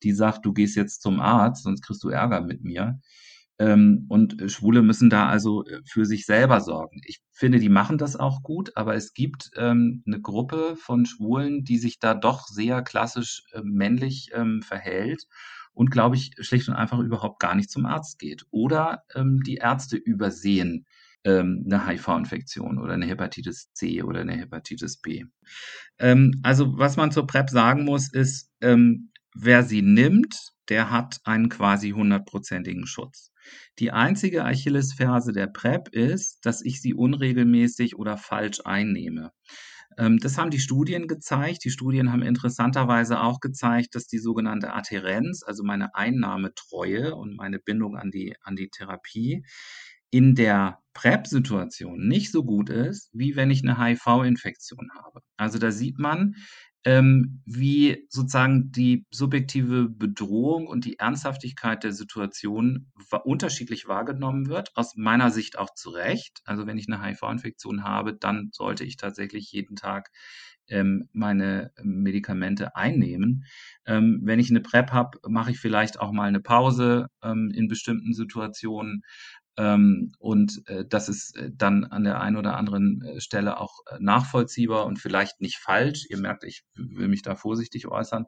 [0.04, 3.00] die sagt, du gehst jetzt zum Arzt, sonst kriegst du Ärger mit mir.
[3.58, 7.00] Ähm, und Schwule müssen da also äh, für sich selber sorgen.
[7.06, 11.64] Ich finde, die machen das auch gut, aber es gibt ähm, eine Gruppe von Schwulen,
[11.64, 15.24] die sich da doch sehr klassisch äh, männlich ähm, verhält
[15.74, 18.46] und, glaube ich, schlicht und einfach überhaupt gar nicht zum Arzt geht.
[18.52, 20.86] Oder ähm, die Ärzte übersehen
[21.24, 25.24] ähm, eine HIV-Infektion oder eine Hepatitis C oder eine Hepatitis B.
[25.98, 31.50] Ähm, also was man zur PrEP sagen muss, ist, wer sie nimmt, der hat einen
[31.50, 33.32] quasi hundertprozentigen Schutz.
[33.80, 39.32] Die einzige Achillesferse der PrEP ist, dass ich sie unregelmäßig oder falsch einnehme.
[39.98, 41.64] Ähm, das haben die Studien gezeigt.
[41.64, 47.60] Die Studien haben interessanterweise auch gezeigt, dass die sogenannte Adherenz, also meine Einnahmetreue und meine
[47.60, 49.44] Bindung an die, an die Therapie,
[50.12, 55.20] in der PrEP-Situation nicht so gut ist, wie wenn ich eine HIV-Infektion habe.
[55.36, 56.36] Also da sieht man,
[56.86, 62.92] ähm, wie sozusagen die subjektive Bedrohung und die Ernsthaftigkeit der Situation
[63.24, 64.72] unterschiedlich wahrgenommen wird.
[64.76, 66.42] Aus meiner Sicht auch zu Recht.
[66.46, 70.12] Also wenn ich eine HIV-Infektion habe, dann sollte ich tatsächlich jeden Tag
[70.68, 73.46] ähm, meine Medikamente einnehmen.
[73.86, 77.68] Ähm, wenn ich eine PrEP habe, mache ich vielleicht auch mal eine Pause ähm, in
[77.68, 79.04] bestimmten Situationen.
[79.58, 83.80] Ähm, und äh, das ist äh, dann an der einen oder anderen äh, Stelle auch
[83.90, 86.06] äh, nachvollziehbar und vielleicht nicht falsch.
[86.10, 88.26] Ihr merkt, ich will mich da vorsichtig äußern.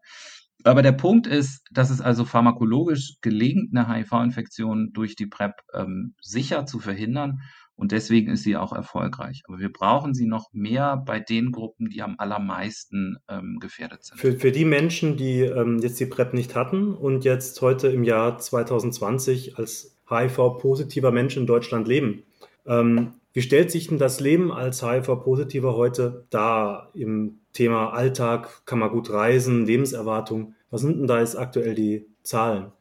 [0.64, 6.16] Aber der Punkt ist, dass es also pharmakologisch gelingt, eine HIV-Infektion durch die PrEP ähm,
[6.22, 7.42] sicher zu verhindern.
[7.76, 9.44] Und deswegen ist sie auch erfolgreich.
[9.48, 14.20] Aber wir brauchen sie noch mehr bei den Gruppen, die am allermeisten ähm, gefährdet sind.
[14.20, 18.04] Für, für die Menschen, die ähm, jetzt die PrEP nicht hatten und jetzt heute im
[18.04, 22.24] Jahr 2020 als HIV-positiver Mensch in Deutschland leben.
[22.66, 28.66] Ähm, wie stellt sich denn das Leben als HIV-Positiver heute dar im Thema Alltag?
[28.66, 30.56] Kann man gut reisen, Lebenserwartung?
[30.70, 32.72] Was sind denn da jetzt aktuell die Zahlen?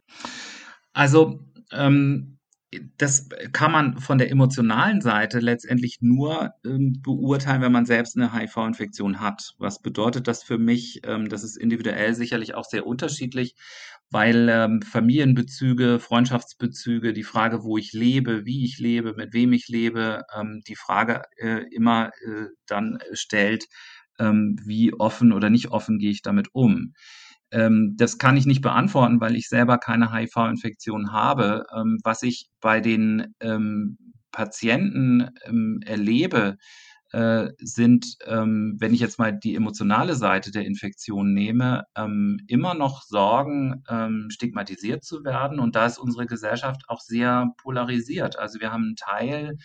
[0.92, 1.40] Also
[1.72, 2.35] ähm,
[2.98, 8.32] das kann man von der emotionalen Seite letztendlich nur ähm, beurteilen, wenn man selbst eine
[8.32, 9.54] HIV-Infektion hat.
[9.58, 11.00] Was bedeutet das für mich?
[11.04, 13.54] Ähm, das ist individuell sicherlich auch sehr unterschiedlich,
[14.10, 19.68] weil ähm, Familienbezüge, Freundschaftsbezüge, die Frage, wo ich lebe, wie ich lebe, mit wem ich
[19.68, 23.66] lebe, ähm, die Frage äh, immer äh, dann stellt,
[24.18, 26.94] ähm, wie offen oder nicht offen gehe ich damit um.
[27.52, 31.64] Ähm, das kann ich nicht beantworten, weil ich selber keine HIV-Infektion habe.
[31.76, 33.98] Ähm, was ich bei den ähm,
[34.32, 36.56] Patienten ähm, erlebe,
[37.12, 41.84] äh, sind, ähm, wenn ich jetzt mal die emotionale Seite der Infektion nehme,
[42.48, 43.84] immer noch Sorgen,
[44.28, 45.60] stigmatisiert zu werden.
[45.60, 48.38] Und da ist unsere Gesellschaft auch sehr polarisiert.
[48.38, 49.56] Also wir haben einen Teil,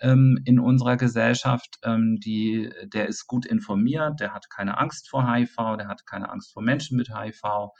[0.00, 5.32] ähm, in unserer Gesellschaft, ähm, die, der ist gut informiert, der hat keine Angst vor
[5.32, 7.72] HIV, der hat keine Angst vor Menschen mit HIV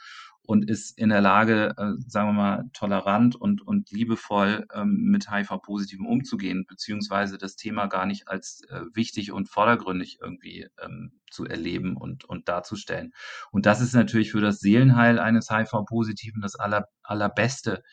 [0.49, 5.29] und ist in der Lage, äh, sagen wir mal, tolerant und, und liebevoll ähm, mit
[5.29, 11.45] HIV-Positiven umzugehen, beziehungsweise das Thema gar nicht als äh, wichtig und vordergründig irgendwie ähm, zu
[11.45, 13.13] erleben und, und darzustellen.
[13.51, 17.83] Und das ist natürlich für das Seelenheil eines HIV-Positiven das aller, allerbeste,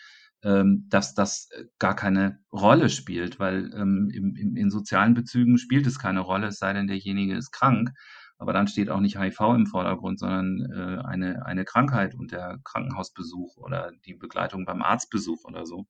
[0.42, 5.58] ähm, dass das äh, gar keine Rolle spielt, weil ähm, im, im, in sozialen Bezügen
[5.58, 7.90] spielt es keine Rolle, es sei denn, derjenige ist krank.
[8.38, 12.58] Aber dann steht auch nicht HIV im Vordergrund, sondern äh, eine, eine Krankheit und der
[12.64, 15.86] Krankenhausbesuch oder die Begleitung beim Arztbesuch oder so.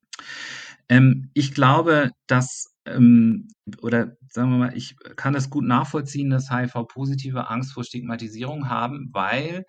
[0.89, 3.49] Ähm, ich glaube, dass ähm,
[3.83, 9.11] oder sagen wir mal, ich kann es gut nachvollziehen, dass HIV-Positive Angst vor Stigmatisierung haben,
[9.13, 9.65] weil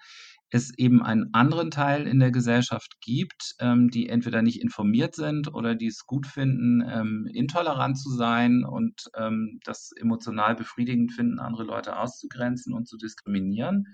[0.49, 5.53] es eben einen anderen Teil in der Gesellschaft gibt, ähm, die entweder nicht informiert sind
[5.53, 11.39] oder die es gut finden, ähm, intolerant zu sein und ähm, das emotional befriedigend finden,
[11.39, 13.87] andere Leute auszugrenzen und zu diskriminieren.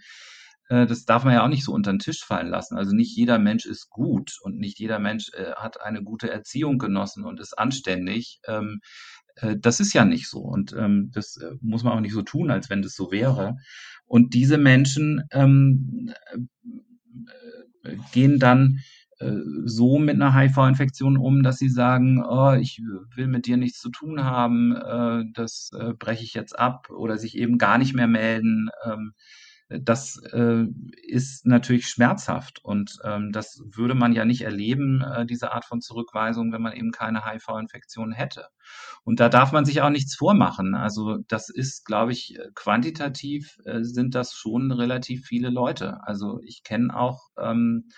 [0.70, 2.78] Äh, das darf man ja auch nicht so unter den Tisch fallen lassen.
[2.78, 6.78] Also nicht jeder Mensch ist gut und nicht jeder Mensch äh, hat eine gute Erziehung
[6.78, 8.40] genossen und ist anständig.
[9.36, 12.22] Äh, das ist ja nicht so und ähm, das äh, muss man auch nicht so
[12.22, 13.58] tun, als wenn das so wäre.
[14.06, 16.14] Und diese Menschen ähm,
[17.84, 18.80] äh, gehen dann
[19.64, 22.82] so mit einer HIV-Infektion um, dass sie sagen, oh, ich
[23.16, 24.74] will mit dir nichts zu tun haben,
[25.34, 28.68] das breche ich jetzt ab oder sich eben gar nicht mehr melden.
[28.84, 29.14] Ähm,
[29.70, 30.66] das äh,
[31.02, 35.82] ist natürlich schmerzhaft und ähm, das würde man ja nicht erleben, äh, diese Art von
[35.82, 38.48] Zurückweisung, wenn man eben keine HIV-Infektion hätte.
[39.04, 40.76] Und da darf man sich auch nichts vormachen.
[40.76, 46.00] Also das ist, glaube ich, quantitativ äh, sind das schon relativ viele Leute.
[46.04, 47.90] Also ich kenne auch ähm,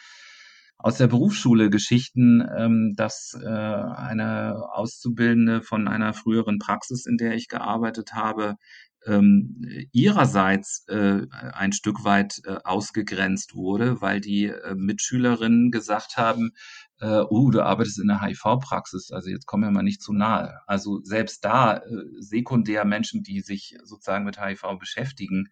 [0.78, 7.36] aus der Berufsschule Geschichten, ähm, dass äh, eine Auszubildende von einer früheren Praxis, in der
[7.36, 8.56] ich gearbeitet habe,
[9.06, 16.52] ähm, ihrerseits äh, ein Stück weit äh, ausgegrenzt wurde, weil die äh, Mitschülerinnen gesagt haben,
[17.00, 20.60] äh, oh, du arbeitest in der HIV-Praxis, also jetzt kommen wir mal nicht zu nahe.
[20.66, 21.82] Also selbst da äh,
[22.20, 25.50] sekundär Menschen, die sich sozusagen mit HIV beschäftigen,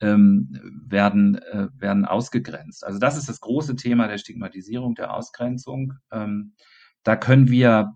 [0.00, 0.48] ähm,
[0.86, 2.84] werden, äh, werden ausgegrenzt.
[2.84, 5.94] Also das ist das große Thema der Stigmatisierung, der Ausgrenzung.
[6.10, 6.54] Ähm,
[7.02, 7.94] da können wir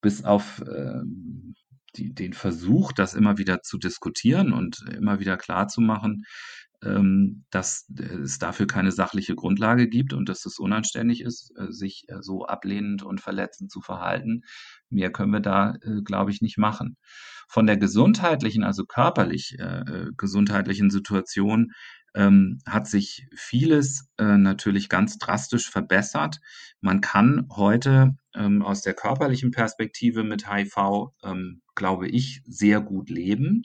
[0.00, 1.54] bis auf ähm,
[1.96, 6.24] die, den Versuch, das immer wieder zu diskutieren und immer wieder klarzumachen,
[7.50, 7.88] dass
[8.22, 12.44] es dafür keine sachliche Grundlage gibt und dass es unanständig ist, äh, sich äh, so
[12.46, 14.42] ablehnend und verletzend zu verhalten.
[14.90, 16.96] Mehr können wir da, äh, glaube ich, nicht machen.
[17.48, 19.58] Von der gesundheitlichen, also körperlich
[20.16, 21.72] gesundheitlichen Situation
[22.14, 26.40] ähm, hat sich vieles äh, natürlich ganz drastisch verbessert.
[26.80, 33.08] Man kann heute ähm, aus der körperlichen Perspektive mit HIV, ähm, glaube ich, sehr gut
[33.08, 33.64] leben.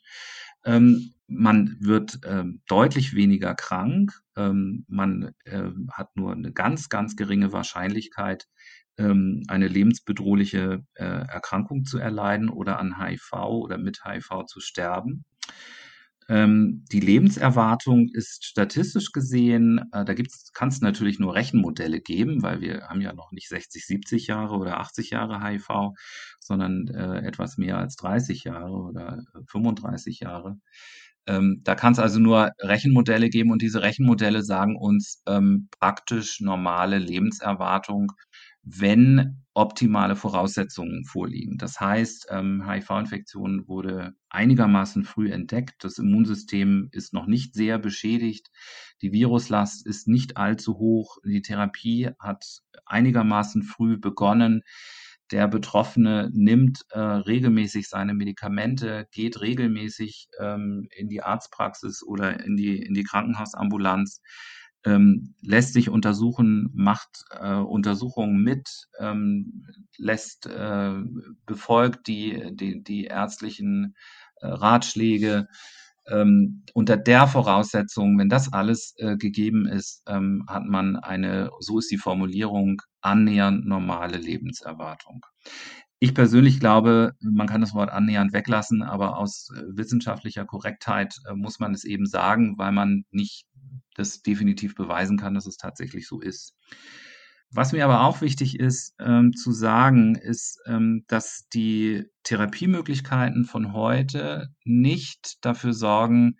[0.67, 4.13] Ähm, man wird ähm, deutlich weniger krank.
[4.35, 8.47] Ähm, man äh, hat nur eine ganz, ganz geringe Wahrscheinlichkeit,
[8.99, 15.23] eine lebensbedrohliche äh, Erkrankung zu erleiden oder an HIV oder mit HIV zu sterben.
[16.29, 20.13] Ähm, die Lebenserwartung ist statistisch gesehen, äh, da
[20.53, 24.55] kann es natürlich nur Rechenmodelle geben, weil wir haben ja noch nicht 60, 70 Jahre
[24.55, 25.93] oder 80 Jahre HIV,
[26.39, 30.57] sondern äh, etwas mehr als 30 Jahre oder 35 Jahre.
[31.27, 36.39] Ähm, da kann es also nur Rechenmodelle geben und diese Rechenmodelle sagen uns ähm, praktisch
[36.39, 38.13] normale Lebenserwartung
[38.69, 41.57] wenn optimale Voraussetzungen vorliegen.
[41.57, 45.83] Das heißt, ähm, HIV-Infektion wurde einigermaßen früh entdeckt.
[45.83, 48.51] Das Immunsystem ist noch nicht sehr beschädigt.
[49.01, 51.17] Die Viruslast ist nicht allzu hoch.
[51.25, 54.61] Die Therapie hat einigermaßen früh begonnen.
[55.31, 62.57] Der Betroffene nimmt äh, regelmäßig seine Medikamente, geht regelmäßig ähm, in die Arztpraxis oder in
[62.57, 64.21] die, in die Krankenhausambulanz
[64.85, 70.93] ähm, lässt sich untersuchen, macht äh, Untersuchungen mit, ähm, lässt, äh,
[71.45, 73.95] befolgt die, die, die ärztlichen
[74.37, 75.47] äh, Ratschläge.
[76.09, 81.79] Ähm, unter der Voraussetzung, wenn das alles äh, gegeben ist, ähm, hat man eine, so
[81.79, 85.25] ist die Formulierung, annähernd normale Lebenserwartung.
[85.99, 91.33] Ich persönlich glaube, man kann das Wort annähernd weglassen, aber aus äh, wissenschaftlicher Korrektheit äh,
[91.33, 93.47] muss man es eben sagen, weil man nicht
[93.95, 96.53] das definitiv beweisen kann, dass es tatsächlich so ist.
[97.49, 103.73] Was mir aber auch wichtig ist ähm, zu sagen, ist, ähm, dass die Therapiemöglichkeiten von
[103.73, 106.37] heute nicht dafür sorgen,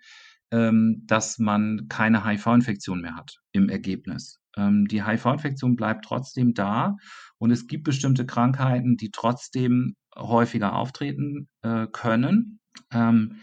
[0.50, 4.38] ähm, dass man keine HIV-Infektion mehr hat im Ergebnis.
[4.58, 6.96] Ähm, die HIV-Infektion bleibt trotzdem da
[7.38, 12.60] und es gibt bestimmte Krankheiten, die trotzdem häufiger auftreten äh, können.
[12.92, 13.36] Ähm,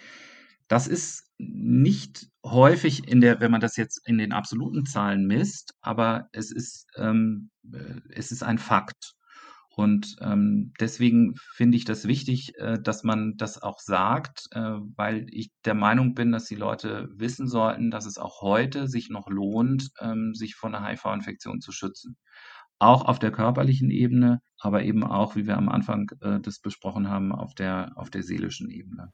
[0.68, 5.74] das ist nicht häufig in der, wenn man das jetzt in den absoluten Zahlen misst,
[5.82, 9.15] aber es ist, ähm, äh, es ist ein Fakt.
[9.76, 15.28] Und ähm, deswegen finde ich das wichtig, äh, dass man das auch sagt, äh, weil
[15.32, 19.30] ich der Meinung bin, dass die Leute wissen sollten, dass es auch heute sich noch
[19.30, 22.16] lohnt, ähm, sich vor einer HIV-Infektion zu schützen.
[22.80, 27.10] Auch auf der körperlichen Ebene, aber eben auch, wie wir am Anfang äh, das besprochen
[27.10, 29.12] haben, auf der, auf der seelischen Ebene.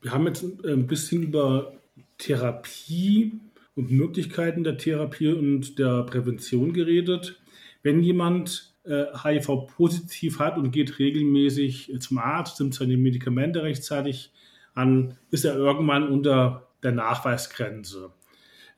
[0.00, 1.72] Wir haben jetzt äh, ein bisschen über
[2.18, 3.40] Therapie
[3.74, 7.40] und Möglichkeiten der Therapie und der Prävention geredet.
[7.82, 14.32] Wenn jemand äh, HIV-positiv hat und geht regelmäßig zum Arzt, nimmt seine Medikamente rechtzeitig
[14.74, 18.10] an, ist er irgendwann unter der Nachweisgrenze.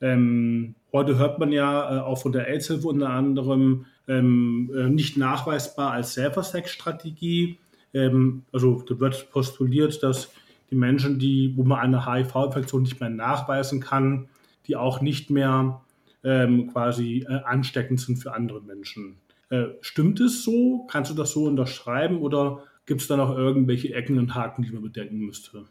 [0.01, 5.15] Ähm, heute hört man ja äh, auch von der AIDS-Hilfe unter anderem ähm, äh, nicht
[5.17, 7.59] nachweisbar als Self-Sex-Strategie.
[7.93, 10.33] Ähm, also da wird postuliert, dass
[10.69, 14.27] die Menschen, die, wo man eine HIV-Infektion nicht mehr nachweisen kann,
[14.67, 15.81] die auch nicht mehr
[16.23, 19.17] ähm, quasi äh, ansteckend sind für andere Menschen.
[19.49, 20.87] Äh, stimmt es so?
[20.89, 24.71] Kannst du das so unterschreiben oder gibt es da noch irgendwelche Ecken und Haken, die
[24.71, 25.65] man bedenken müsste?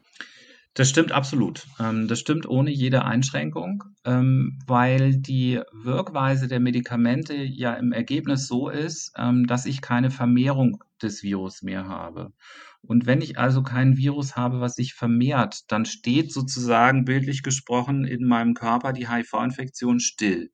[0.74, 1.66] Das stimmt absolut.
[1.78, 8.46] Ähm, das stimmt ohne jede Einschränkung, ähm, weil die Wirkweise der Medikamente ja im Ergebnis
[8.46, 12.32] so ist, ähm, dass ich keine Vermehrung des Virus mehr habe.
[12.80, 18.04] Und wenn ich also kein Virus habe, was sich vermehrt, dann steht sozusagen bildlich gesprochen
[18.04, 20.50] in meinem Körper die HIV-Infektion still.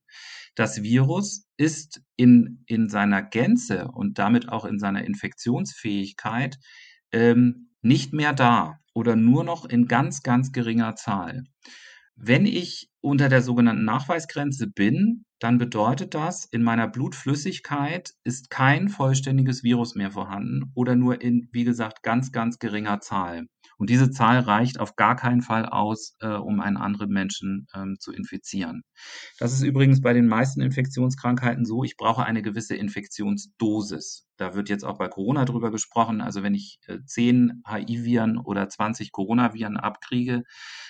[0.54, 6.58] Das Virus ist in, in seiner Gänze und damit auch in seiner Infektionsfähigkeit
[7.12, 11.44] ähm, nicht mehr da oder nur noch in ganz, ganz geringer Zahl.
[12.16, 18.88] Wenn ich unter der sogenannten Nachweisgrenze bin, dann bedeutet das, in meiner Blutflüssigkeit ist kein
[18.88, 23.46] vollständiges Virus mehr vorhanden oder nur in, wie gesagt, ganz, ganz geringer Zahl.
[23.78, 27.96] Und diese Zahl reicht auf gar keinen Fall aus, äh, um einen anderen Menschen ähm,
[28.00, 28.82] zu infizieren.
[29.38, 34.26] Das ist übrigens bei den meisten Infektionskrankheiten so, ich brauche eine gewisse Infektionsdosis.
[34.36, 36.20] Da wird jetzt auch bei Corona drüber gesprochen.
[36.20, 40.42] Also wenn ich äh, 10 HIV-Viren oder 20 Coronaviren abkriege,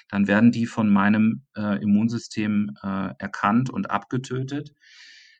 [0.09, 4.75] dann werden die von meinem äh, Immunsystem äh, erkannt und abgetötet.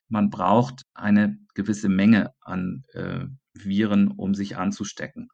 [0.09, 3.25] Man braucht eine gewisse Menge an äh,
[3.55, 5.29] Viren, um sich anzustecken.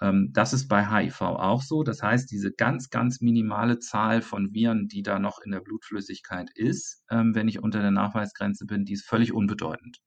[0.00, 1.82] Ähm, das ist bei HIV auch so.
[1.82, 6.50] Das heißt, diese ganz, ganz minimale Zahl von Viren, die da noch in der Blutflüssigkeit
[6.54, 9.98] ist, ähm, wenn ich unter der Nachweisgrenze bin, die ist völlig unbedeutend.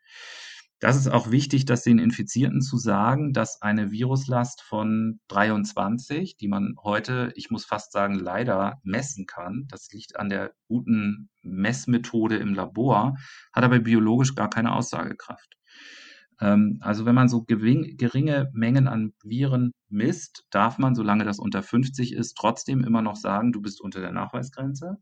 [0.81, 6.47] Das ist auch wichtig, dass den Infizierten zu sagen, dass eine Viruslast von 23, die
[6.47, 12.37] man heute, ich muss fast sagen, leider messen kann, das liegt an der guten Messmethode
[12.37, 13.17] im Labor,
[13.51, 15.58] hat aber biologisch gar keine Aussagekraft.
[16.41, 21.63] Ähm, also wenn man so geringe Mengen an Viren misst, darf man, solange das unter
[21.63, 24.97] 50 ist, trotzdem immer noch sagen, du bist unter der Nachweisgrenze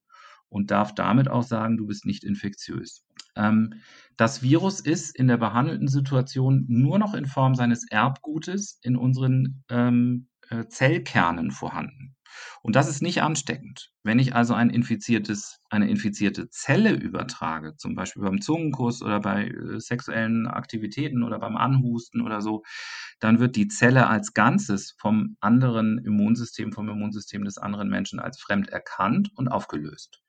[0.50, 3.06] und darf damit auch sagen, du bist nicht infektiös.
[3.36, 3.76] Ähm,
[4.18, 9.64] das Virus ist in der behandelten Situation nur noch in Form seines Erbgutes in unseren
[9.70, 12.17] ähm, äh, Zellkernen vorhanden.
[12.62, 13.92] Und das ist nicht ansteckend.
[14.04, 19.48] Wenn ich also ein infiziertes, eine infizierte Zelle übertrage, zum Beispiel beim Zungenkuss oder bei
[19.48, 22.64] äh, sexuellen Aktivitäten oder beim Anhusten oder so,
[23.20, 28.40] dann wird die Zelle als Ganzes vom anderen Immunsystem, vom Immunsystem des anderen Menschen als
[28.40, 30.22] fremd erkannt und aufgelöst.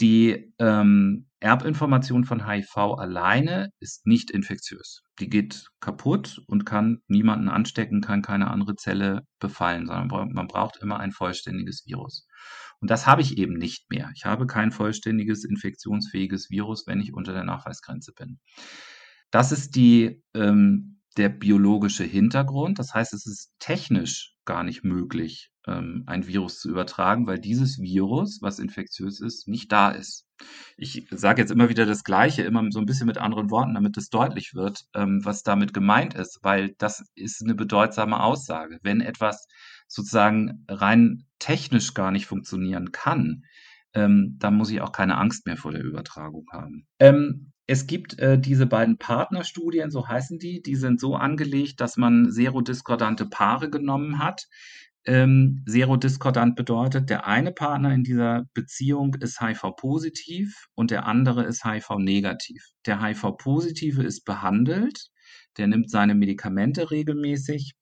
[0.00, 5.02] Die ähm, Erbinformation von HIV alleine ist nicht infektiös.
[5.20, 10.78] Die geht kaputt und kann niemanden anstecken, kann keine andere Zelle befallen, sondern man braucht
[10.82, 12.26] immer ein vollständiges Virus.
[12.80, 14.10] Und das habe ich eben nicht mehr.
[14.14, 18.38] Ich habe kein vollständiges infektionsfähiges Virus, wenn ich unter der Nachweisgrenze bin.
[19.30, 22.78] Das ist die, ähm, der biologische Hintergrund.
[22.78, 27.78] Das heißt, es ist technisch gar nicht möglich, ähm, ein Virus zu übertragen, weil dieses
[27.78, 30.24] Virus, was infektiös ist, nicht da ist.
[30.76, 33.96] Ich sage jetzt immer wieder das Gleiche, immer so ein bisschen mit anderen Worten, damit
[33.96, 38.78] es deutlich wird, ähm, was damit gemeint ist, weil das ist eine bedeutsame Aussage.
[38.82, 39.46] Wenn etwas
[39.88, 43.42] sozusagen rein technisch gar nicht funktionieren kann,
[43.94, 46.86] ähm, dann muss ich auch keine Angst mehr vor der Übertragung haben.
[46.98, 51.96] Ähm, es gibt äh, diese beiden Partnerstudien, so heißen die, die sind so angelegt, dass
[51.96, 54.46] man serodiskordante Paare genommen hat.
[55.04, 61.64] Ähm, serodiskordant bedeutet, der eine Partner in dieser Beziehung ist HIV-positiv und der andere ist
[61.64, 62.62] HIV-negativ.
[62.86, 65.08] Der HIV-positive ist behandelt,
[65.58, 67.74] der nimmt seine Medikamente regelmäßig,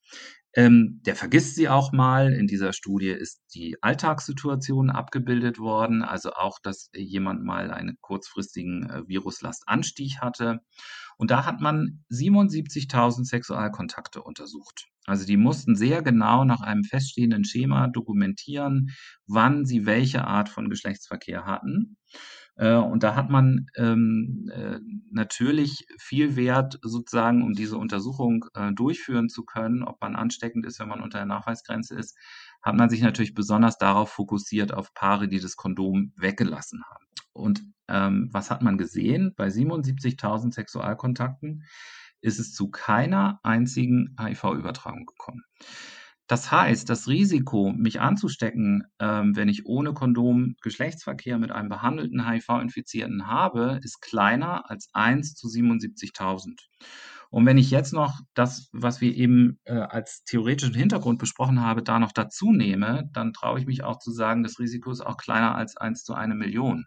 [0.56, 2.32] ähm, der vergisst sie auch mal.
[2.32, 8.88] In dieser Studie ist die Alltagssituation abgebildet worden, also auch, dass jemand mal einen kurzfristigen
[8.88, 10.60] äh, Viruslastanstieg hatte.
[11.16, 14.86] Und da hat man 77.000 Sexualkontakte untersucht.
[15.06, 18.90] Also die mussten sehr genau nach einem feststehenden Schema dokumentieren,
[19.26, 21.96] wann sie welche Art von Geschlechtsverkehr hatten.
[22.56, 24.78] Äh, und da hat man ähm, äh,
[25.10, 30.78] natürlich viel Wert sozusagen, um diese Untersuchung äh, durchführen zu können, ob man ansteckend ist,
[30.78, 32.16] wenn man unter der Nachweisgrenze ist,
[32.62, 37.04] hat man sich natürlich besonders darauf fokussiert, auf Paare, die das Kondom weggelassen haben.
[37.32, 39.34] Und ähm, was hat man gesehen?
[39.36, 41.64] Bei 77.000 Sexualkontakten
[42.20, 45.42] ist es zu keiner einzigen HIV-Übertragung gekommen.
[46.26, 52.26] Das heißt, das Risiko, mich anzustecken, ähm, wenn ich ohne Kondom Geschlechtsverkehr mit einem behandelten
[52.26, 56.60] HIV-Infizierten habe, ist kleiner als 1 zu 77.000.
[57.28, 61.84] Und wenn ich jetzt noch das, was wir eben äh, als theoretischen Hintergrund besprochen haben,
[61.84, 65.16] da noch dazu nehme, dann traue ich mich auch zu sagen, das Risiko ist auch
[65.16, 66.86] kleiner als 1 zu 1 Million.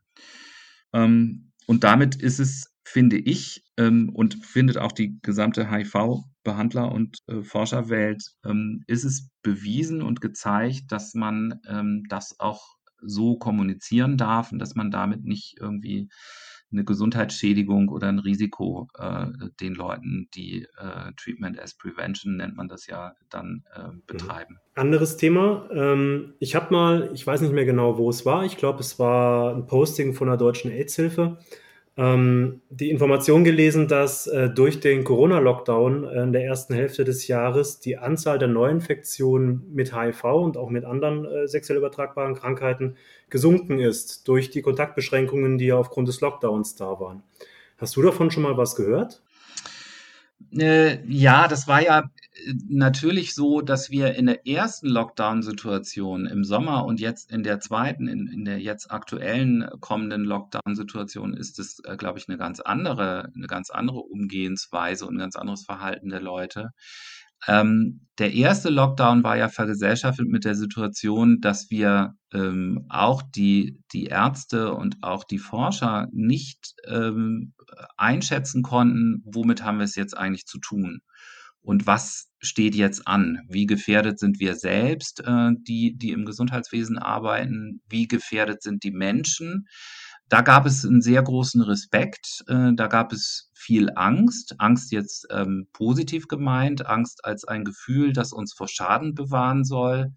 [0.94, 7.20] Ähm, und damit ist es, finde ich, ähm, und findet auch die gesamte HIV-Behandler- und
[7.28, 14.18] äh, Forscherwelt, ähm, ist es bewiesen und gezeigt, dass man ähm, das auch so kommunizieren
[14.18, 16.08] darf und dass man damit nicht irgendwie
[16.72, 19.28] eine Gesundheitsschädigung oder ein Risiko äh,
[19.60, 24.04] den Leuten, die äh, Treatment as Prevention nennt man das ja, dann äh, mhm.
[24.08, 24.60] betreiben.
[24.76, 25.70] Anderes Thema.
[25.72, 28.46] Ähm, ich habe mal, ich weiß nicht mehr genau, wo es war.
[28.46, 31.38] Ich glaube, es war ein Posting von der Deutschen AIDS-Hilfe
[31.98, 37.80] ähm, die Information gelesen, dass äh, durch den Corona-Lockdown in der ersten Hälfte des Jahres
[37.80, 42.98] die Anzahl der Neuinfektionen mit HIV und auch mit anderen äh, sexuell übertragbaren Krankheiten
[43.32, 47.24] gesunken ist durch die Kontaktbeschränkungen, die ja aufgrund des Lockdowns da waren.
[47.80, 49.24] Hast du davon schon mal was gehört?
[50.56, 52.04] Äh, ja, das war ja
[52.68, 58.08] natürlich so, dass wir in der ersten Lockdown-Situation im Sommer und jetzt in der zweiten,
[58.08, 63.32] in, in der jetzt aktuellen kommenden Lockdown-Situation ist es, äh, glaube ich, eine ganz andere,
[63.36, 66.72] eine ganz andere Umgehensweise und ein ganz anderes Verhalten der Leute.
[67.48, 73.84] Ähm, der erste Lockdown war ja vergesellschaftet mit der Situation, dass wir ähm, auch die,
[73.94, 77.54] die Ärzte und auch die Forscher nicht ähm,
[77.96, 81.02] einschätzen konnten, womit haben wir es jetzt eigentlich zu tun
[81.68, 83.40] und was steht jetzt an?
[83.50, 87.82] Wie gefährdet sind wir selbst, äh, die, die im Gesundheitswesen arbeiten?
[87.90, 89.68] Wie gefährdet sind die Menschen?
[90.30, 95.28] Da gab es einen sehr großen Respekt, äh, da gab es viel Angst, Angst jetzt
[95.30, 100.14] ähm, positiv gemeint, Angst als ein Gefühl, das uns vor Schaden bewahren soll.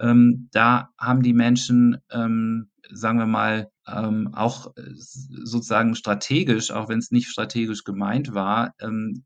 [0.00, 6.88] Ähm, da haben die Menschen, ähm, sagen wir mal, ähm, auch äh, sozusagen strategisch, auch
[6.88, 9.24] wenn es nicht strategisch gemeint war, ähm,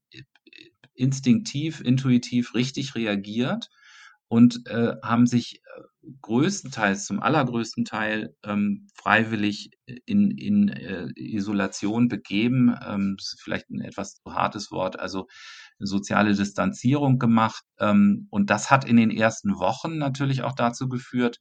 [1.01, 3.69] instinktiv, intuitiv richtig reagiert
[4.29, 5.81] und äh, haben sich äh,
[6.23, 9.71] größtenteils, zum allergrößten Teil ähm, freiwillig
[10.07, 12.75] in, in äh, Isolation begeben.
[12.87, 15.27] Ähm, das ist vielleicht ein etwas zu hartes Wort, also
[15.81, 17.65] soziale Distanzierung gemacht.
[17.81, 21.41] Ähm, und das hat in den ersten Wochen natürlich auch dazu geführt,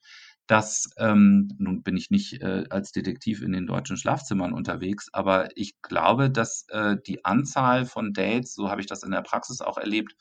[0.49, 5.49] dass, ähm, nun bin ich nicht äh, als Detektiv in den deutschen Schlafzimmern unterwegs, aber
[5.55, 9.61] ich glaube, dass äh, die Anzahl von Dates, so habe ich das in der Praxis
[9.61, 10.15] auch erlebt,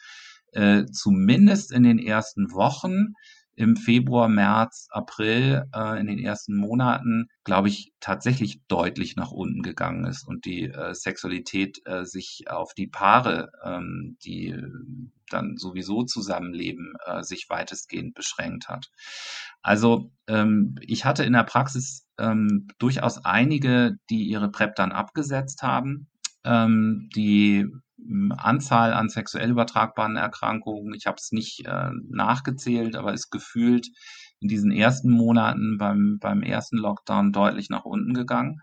[0.52, 3.14] äh, zumindest in den ersten Wochen
[3.58, 9.62] im Februar, März, April, äh, in den ersten Monaten, glaube ich, tatsächlich deutlich nach unten
[9.62, 14.54] gegangen ist und die äh, Sexualität äh, sich auf die Paare, ähm, die
[15.28, 18.90] dann sowieso zusammenleben, äh, sich weitestgehend beschränkt hat.
[19.60, 25.62] Also ähm, ich hatte in der Praxis ähm, durchaus einige, die ihre PrEP dann abgesetzt
[25.64, 26.06] haben,
[26.44, 27.66] ähm, die
[28.36, 33.88] Anzahl an sexuell übertragbaren Erkrankungen, ich habe es nicht äh, nachgezählt, aber ist gefühlt
[34.40, 38.60] in diesen ersten Monaten beim, beim ersten Lockdown deutlich nach unten gegangen.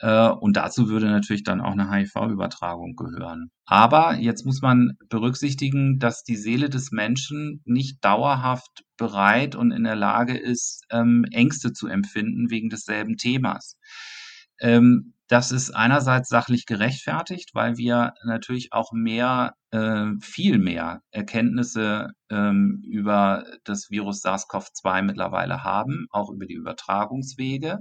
[0.00, 3.50] Äh, und dazu würde natürlich dann auch eine HIV-Übertragung gehören.
[3.66, 9.84] Aber jetzt muss man berücksichtigen, dass die Seele des Menschen nicht dauerhaft bereit und in
[9.84, 13.76] der Lage ist, ähm, Ängste zu empfinden wegen desselben Themas.
[14.60, 22.12] Ähm, das ist einerseits sachlich gerechtfertigt, weil wir natürlich auch mehr, äh, viel mehr Erkenntnisse
[22.30, 27.80] ähm, über das Virus SARS-CoV-2 mittlerweile haben, auch über die Übertragungswege,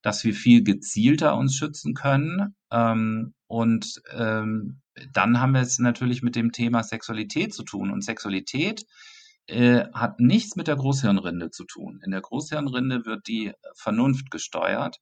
[0.00, 2.56] dass wir viel gezielter uns schützen können.
[2.72, 4.80] Ähm, und ähm,
[5.12, 7.90] dann haben wir es natürlich mit dem Thema Sexualität zu tun.
[7.90, 8.84] Und Sexualität
[9.46, 12.00] äh, hat nichts mit der Großhirnrinde zu tun.
[12.04, 14.98] In der Großhirnrinde wird die Vernunft gesteuert.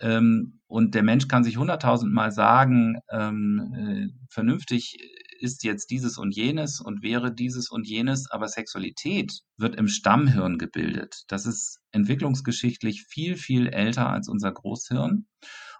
[0.00, 4.98] Ähm, und der Mensch kann sich hunderttausendmal sagen, ähm, äh, vernünftig
[5.40, 10.58] ist jetzt dieses und jenes und wäre dieses und jenes, aber Sexualität wird im Stammhirn
[10.58, 11.24] gebildet.
[11.28, 15.26] Das ist entwicklungsgeschichtlich viel, viel älter als unser Großhirn.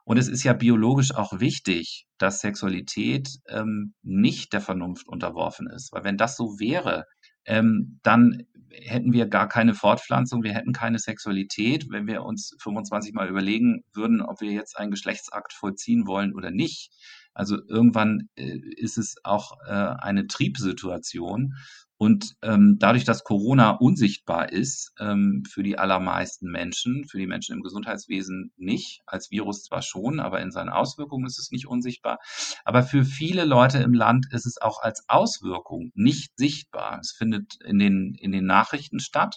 [0.05, 5.93] Und es ist ja biologisch auch wichtig, dass Sexualität ähm, nicht der Vernunft unterworfen ist.
[5.93, 7.05] Weil wenn das so wäre,
[7.45, 13.13] ähm, dann hätten wir gar keine Fortpflanzung, wir hätten keine Sexualität, wenn wir uns 25
[13.15, 16.91] Mal überlegen würden, ob wir jetzt einen Geschlechtsakt vollziehen wollen oder nicht.
[17.35, 21.55] Also irgendwann äh, ist es auch äh, eine Triebsituation
[22.03, 27.55] und ähm, dadurch, dass Corona unsichtbar ist ähm, für die allermeisten Menschen, für die Menschen
[27.55, 32.19] im Gesundheitswesen nicht, als Virus zwar schon, aber in seinen Auswirkungen ist es nicht unsichtbar.
[32.65, 37.01] Aber für viele Leute im Land ist es auch als Auswirkung nicht sichtbar.
[37.03, 39.37] Es findet in den, in den Nachrichten statt,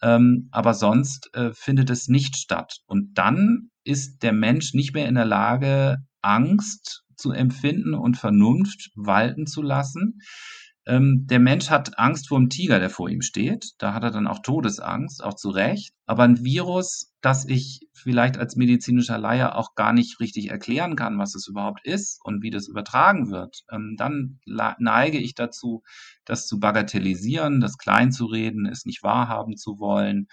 [0.00, 2.82] ähm, aber sonst äh, findet es nicht statt.
[2.86, 8.92] Und dann ist der Mensch nicht mehr in der Lage, Angst zu empfinden und Vernunft
[8.94, 10.20] walten zu lassen
[10.86, 13.72] ähm, der Mensch hat Angst vor dem Tiger, der vor ihm steht.
[13.78, 15.92] Da hat er dann auch Todesangst, auch zu Recht.
[16.06, 21.18] Aber ein Virus, das ich vielleicht als medizinischer Laie auch gar nicht richtig erklären kann,
[21.18, 25.82] was es überhaupt ist und wie das übertragen wird, ähm, dann neige ich dazu,
[26.24, 30.28] das zu bagatellisieren, das klein zu reden, es nicht wahrhaben zu wollen,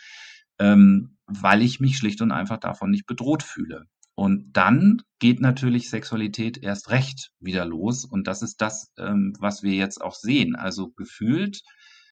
[0.60, 3.86] ähm, weil ich mich schlicht und einfach davon nicht bedroht fühle.
[4.18, 8.03] Und dann geht natürlich Sexualität erst recht wieder los.
[8.03, 10.55] Und das ist das, ähm, was wir jetzt auch sehen.
[10.55, 11.61] Also gefühlt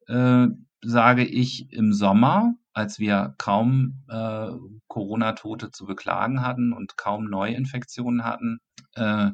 [0.05, 0.45] äh,
[0.83, 4.49] sage ich im Sommer, als wir kaum äh,
[4.87, 8.59] Corona-Tote zu beklagen hatten und kaum Neuinfektionen hatten,
[8.93, 9.31] äh,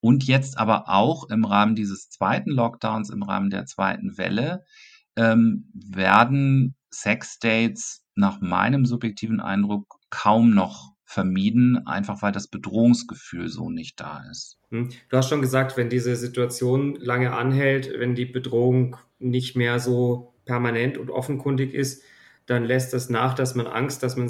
[0.00, 4.64] und jetzt aber auch im Rahmen dieses zweiten Lockdowns, im Rahmen der zweiten Welle,
[5.16, 13.70] ähm, werden Sexdates nach meinem subjektiven Eindruck kaum noch vermieden, einfach weil das Bedrohungsgefühl so
[13.70, 14.58] nicht da ist.
[14.70, 14.88] Hm.
[15.08, 20.34] Du hast schon gesagt, wenn diese Situation lange anhält, wenn die Bedrohung nicht mehr so
[20.44, 22.02] permanent und offenkundig ist,
[22.46, 24.28] dann lässt das nach, dass man Angst, dass man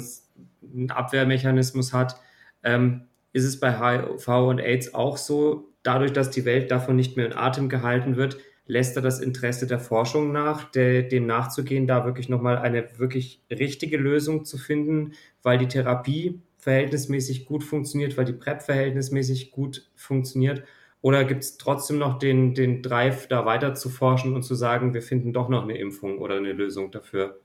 [0.61, 2.17] einen Abwehrmechanismus hat.
[2.63, 7.17] Ähm, ist es bei HIV und AIDS auch so, dadurch, dass die Welt davon nicht
[7.17, 11.87] mehr in Atem gehalten wird, lässt er das Interesse der Forschung nach, der, dem nachzugehen,
[11.87, 18.17] da wirklich nochmal eine wirklich richtige Lösung zu finden, weil die Therapie verhältnismäßig gut funktioniert,
[18.17, 20.63] weil die PrEP verhältnismäßig gut funktioniert?
[21.01, 24.95] Oder gibt es trotzdem noch den, den Drive, da weiter zu forschen und zu sagen,
[24.95, 27.39] wir finden doch noch eine Impfung oder eine Lösung dafür?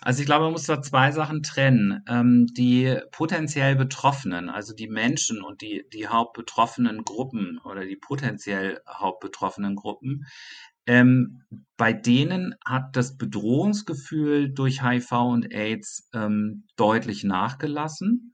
[0.00, 2.02] Also ich glaube, man muss da zwei Sachen trennen.
[2.08, 8.80] Ähm, die potenziell Betroffenen, also die Menschen und die, die hauptbetroffenen Gruppen oder die potenziell
[8.88, 10.26] hauptbetroffenen Gruppen,
[10.86, 11.44] ähm,
[11.76, 18.32] bei denen hat das Bedrohungsgefühl durch HIV und AIDS ähm, deutlich nachgelassen.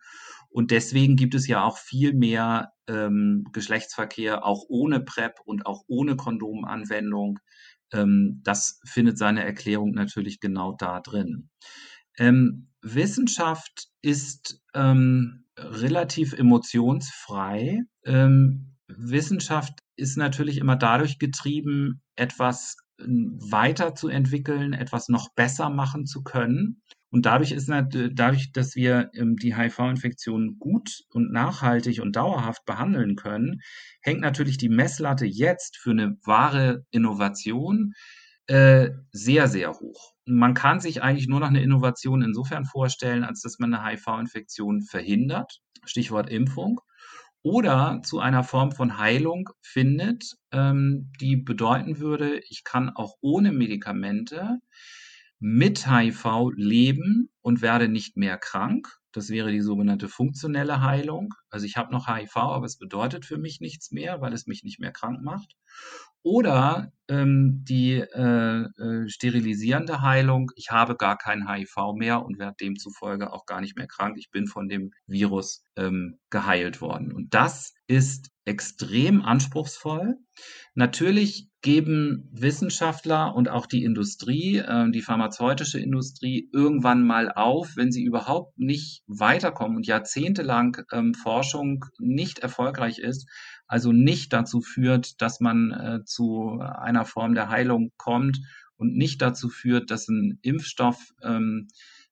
[0.51, 5.84] Und deswegen gibt es ja auch viel mehr ähm, Geschlechtsverkehr, auch ohne PrEP und auch
[5.86, 7.38] ohne Kondomanwendung
[7.92, 11.51] ähm, das findet seine Erklärung natürlich genau da drin.
[12.18, 17.80] Ähm, Wissenschaft ist ähm, relativ emotionsfrei.
[18.05, 26.22] Ähm, Wissenschaft ist natürlich immer dadurch getrieben, etwas ähm, weiterzuentwickeln, etwas noch besser machen zu
[26.22, 26.82] können.
[27.11, 33.16] Und dadurch ist dadurch, dass wir ähm, die HIV-Infektion gut und nachhaltig und dauerhaft behandeln
[33.16, 33.61] können,
[34.00, 37.94] hängt natürlich die Messlatte jetzt für eine wahre Innovation
[38.46, 40.12] äh, sehr, sehr hoch.
[40.24, 44.82] Man kann sich eigentlich nur noch eine Innovation insofern vorstellen, als dass man eine HIV-Infektion
[44.82, 46.80] verhindert, Stichwort Impfung,
[47.42, 53.50] oder zu einer Form von Heilung findet, ähm, die bedeuten würde, ich kann auch ohne
[53.50, 54.58] Medikamente
[55.41, 58.88] mit HIV leben und werde nicht mehr krank.
[59.12, 61.34] Das wäre die sogenannte funktionelle Heilung.
[61.49, 64.62] Also ich habe noch HIV, aber es bedeutet für mich nichts mehr, weil es mich
[64.62, 65.57] nicht mehr krank macht.
[66.22, 72.57] Oder ähm, die äh, äh, sterilisierende Heilung, ich habe gar kein HIV mehr und werde
[72.61, 74.16] demzufolge auch gar nicht mehr krank.
[74.18, 77.12] Ich bin von dem Virus ähm, geheilt worden.
[77.12, 80.16] Und das ist extrem anspruchsvoll.
[80.74, 87.93] Natürlich geben Wissenschaftler und auch die Industrie, äh, die pharmazeutische Industrie, irgendwann mal auf, wenn
[87.93, 93.28] sie überhaupt nicht weiterkommen und jahrzehntelang ähm, Forschung nicht erfolgreich ist,
[93.66, 98.41] also nicht dazu führt, dass man äh, zu einer Form der Heilung kommt
[98.76, 101.68] und nicht dazu führt, dass ein Impfstoff ähm,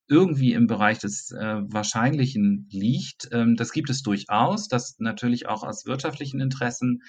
[0.09, 3.29] irgendwie im Bereich des äh, Wahrscheinlichen liegt.
[3.33, 7.03] Ähm, das gibt es durchaus, dass natürlich auch aus wirtschaftlichen Interessen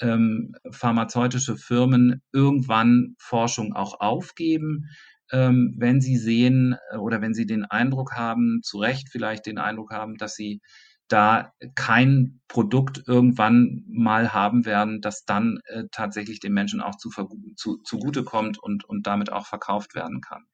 [0.00, 4.86] ähm, pharmazeutische Firmen irgendwann Forschung auch aufgeben,
[5.32, 9.58] ähm, wenn sie sehen äh, oder wenn sie den Eindruck haben, zu Recht vielleicht den
[9.58, 10.60] Eindruck haben, dass sie
[11.08, 17.10] da kein Produkt irgendwann mal haben werden, das dann äh, tatsächlich den Menschen auch zu,
[17.56, 20.44] zu, zugutekommt und, und damit auch verkauft werden kann.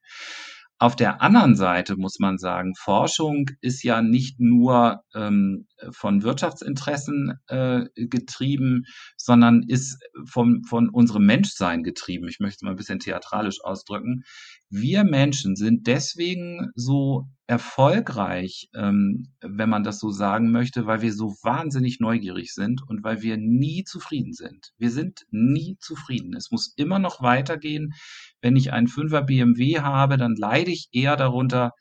[0.79, 7.33] Auf der anderen Seite muss man sagen, Forschung ist ja nicht nur ähm, von Wirtschaftsinteressen
[7.47, 8.83] äh, getrieben,
[9.15, 12.27] sondern ist vom, von unserem Menschsein getrieben.
[12.27, 14.23] Ich möchte es mal ein bisschen theatralisch ausdrücken.
[14.69, 21.13] Wir Menschen sind deswegen so erfolgreich, ähm, wenn man das so sagen möchte, weil wir
[21.13, 24.73] so wahnsinnig neugierig sind und weil wir nie zufrieden sind.
[24.77, 26.35] Wir sind nie zufrieden.
[26.35, 27.93] Es muss immer noch weitergehen.
[28.41, 31.71] Wenn ich einen Fünfer BMW habe, dann leide ich eher darunter,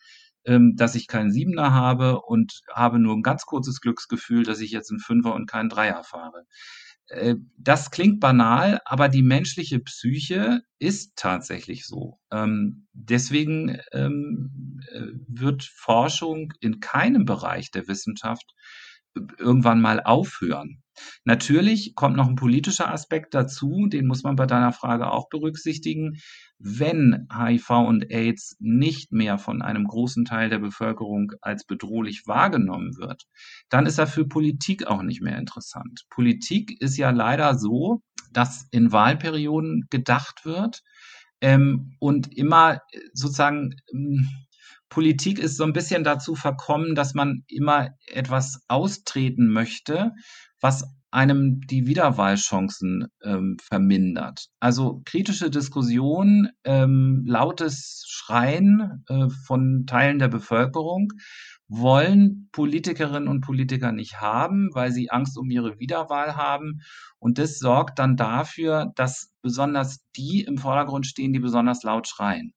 [0.44, 4.70] ähm, dass ich keinen Siebener habe und habe nur ein ganz kurzes Glücksgefühl, dass ich
[4.70, 6.44] jetzt einen Fünfer und keinen Dreier fahre.
[7.08, 12.18] Äh, das klingt banal, aber die menschliche Psyche ist tatsächlich so.
[12.32, 18.54] Ähm, deswegen ähm, äh, wird Forschung in keinem Bereich der Wissenschaft
[19.38, 20.82] irgendwann mal aufhören.
[21.24, 26.18] Natürlich kommt noch ein politischer Aspekt dazu, den muss man bei deiner Frage auch berücksichtigen.
[26.58, 32.96] Wenn HIV und AIDS nicht mehr von einem großen Teil der Bevölkerung als bedrohlich wahrgenommen
[32.96, 33.24] wird,
[33.68, 36.04] dann ist er für Politik auch nicht mehr interessant.
[36.08, 38.00] Politik ist ja leider so,
[38.32, 40.82] dass in Wahlperioden gedacht wird
[41.40, 42.80] ähm, und immer
[43.12, 44.28] sozusagen ähm,
[44.88, 50.12] Politik ist so ein bisschen dazu verkommen, dass man immer etwas austreten möchte,
[50.60, 54.48] was einem die Wiederwahlchancen ähm, vermindert.
[54.60, 61.12] Also kritische Diskussion, ähm, lautes Schreien äh, von Teilen der Bevölkerung
[61.68, 66.80] wollen Politikerinnen und Politiker nicht haben, weil sie Angst um ihre Wiederwahl haben.
[67.18, 72.52] Und das sorgt dann dafür, dass besonders die im Vordergrund stehen, die besonders laut schreien.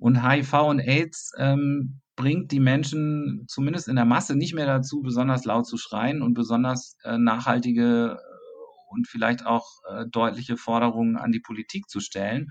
[0.00, 5.02] Und HIV und AIDS ähm, bringt die Menschen zumindest in der Masse nicht mehr dazu,
[5.02, 11.16] besonders laut zu schreien und besonders äh, nachhaltige äh, und vielleicht auch äh, deutliche Forderungen
[11.16, 12.48] an die Politik zu stellen.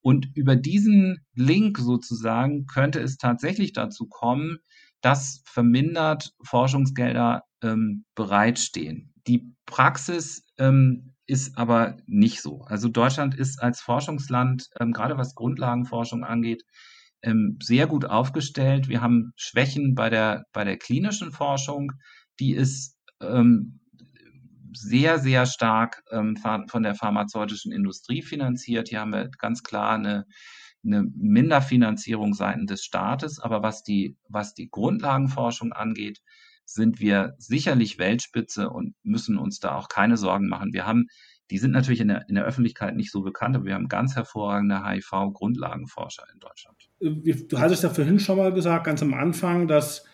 [0.00, 4.58] Und über diesen Link sozusagen könnte es tatsächlich dazu kommen,
[5.00, 9.12] dass vermindert Forschungsgelder ähm, bereitstehen.
[9.26, 12.62] Die Praxis ähm, ist aber nicht so.
[12.62, 16.64] Also Deutschland ist als Forschungsland, ähm, gerade was Grundlagenforschung angeht,
[17.22, 18.88] ähm, sehr gut aufgestellt.
[18.88, 21.92] Wir haben Schwächen bei der, bei der klinischen Forschung,
[22.38, 23.80] die ist ähm,
[24.76, 28.88] sehr, sehr stark ähm, von der pharmazeutischen Industrie finanziert.
[28.88, 30.26] Hier haben wir ganz klar eine,
[30.84, 33.38] eine Minderfinanzierung seitens des Staates.
[33.38, 36.20] Aber was die, was die Grundlagenforschung angeht,
[36.64, 40.72] sind wir sicherlich Weltspitze und müssen uns da auch keine Sorgen machen.
[40.72, 41.06] Wir haben,
[41.50, 44.16] die sind natürlich in der, in der Öffentlichkeit nicht so bekannt, aber wir haben ganz
[44.16, 46.76] hervorragende HIV-Grundlagenforscher in Deutschland.
[47.00, 50.04] Äh, du hattest ja vorhin schon mal gesagt, ganz am Anfang, dass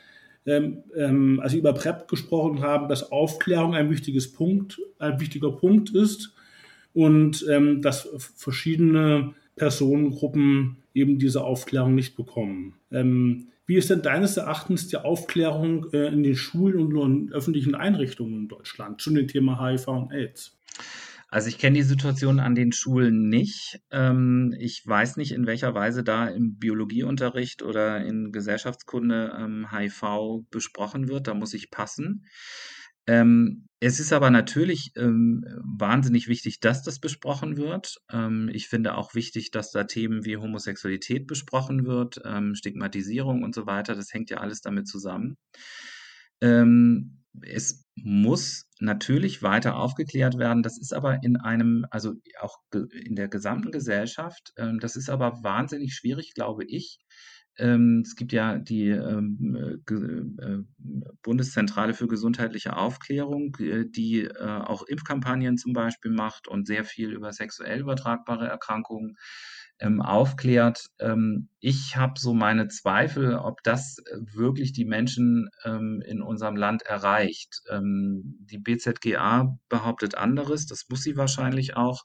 [0.47, 5.53] ähm, ähm, als wir über PrEP gesprochen haben, dass Aufklärung ein wichtiges Punkt, ein wichtiger
[5.53, 6.35] Punkt ist
[6.95, 12.75] und ähm, dass verschiedene Personengruppen eben diese Aufklärung nicht bekommen.
[12.91, 17.77] Ähm, wie ist denn deines Erachtens die Aufklärung äh, in den Schulen und in öffentlichen
[17.77, 20.59] Einrichtungen in Deutschland zu dem Thema HIV und AIDS?
[21.29, 23.81] Also ich kenne die Situation an den Schulen nicht.
[23.93, 30.41] Ähm, ich weiß nicht, in welcher Weise da im Biologieunterricht oder in Gesellschaftskunde ähm, HIV
[30.51, 31.29] besprochen wird.
[31.29, 32.27] Da muss ich passen.
[33.07, 37.97] Ähm, es ist aber natürlich ähm, wahnsinnig wichtig, dass das besprochen wird.
[38.13, 43.55] Ähm, ich finde auch wichtig, dass da Themen wie Homosexualität besprochen wird, ähm, Stigmatisierung und
[43.55, 43.95] so weiter.
[43.95, 45.39] Das hängt ja alles damit zusammen.
[46.43, 50.63] Ähm, es muss natürlich weiter aufgeklärt werden.
[50.63, 52.59] Das ist aber in einem, also auch
[52.93, 56.99] in der gesamten Gesellschaft, ähm, das ist aber wahnsinnig schwierig, glaube ich,
[57.59, 60.59] ähm, es gibt ja die ähm, äh,
[61.23, 67.13] Bundeszentrale für gesundheitliche Aufklärung, äh, die äh, auch Impfkampagnen zum Beispiel macht und sehr viel
[67.13, 69.17] über sexuell übertragbare Erkrankungen
[69.79, 70.89] ähm, aufklärt.
[71.61, 73.97] ich habe so meine Zweifel, ob das
[74.35, 77.63] wirklich die Menschen in unserem Land erreicht.
[77.73, 82.05] die BZGA behauptet anderes, das muss sie wahrscheinlich auch.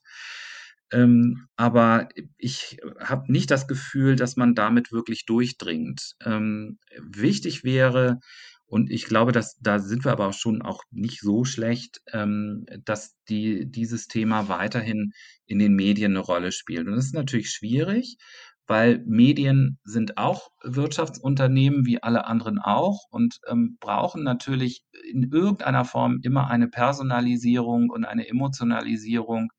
[0.96, 6.16] Ähm, aber ich habe nicht das Gefühl, dass man damit wirklich durchdringt.
[6.24, 8.20] Ähm, wichtig wäre,
[8.68, 12.66] und ich glaube, dass da sind wir aber auch schon auch nicht so schlecht, ähm,
[12.86, 15.12] dass die, dieses Thema weiterhin
[15.46, 16.88] in den Medien eine Rolle spielt.
[16.88, 18.18] Und das ist natürlich schwierig,
[18.66, 25.86] weil Medien sind auch Wirtschaftsunternehmen wie alle anderen auch und ähm, brauchen natürlich in irgendeiner
[25.86, 29.50] Form immer eine Personalisierung und eine Emotionalisierung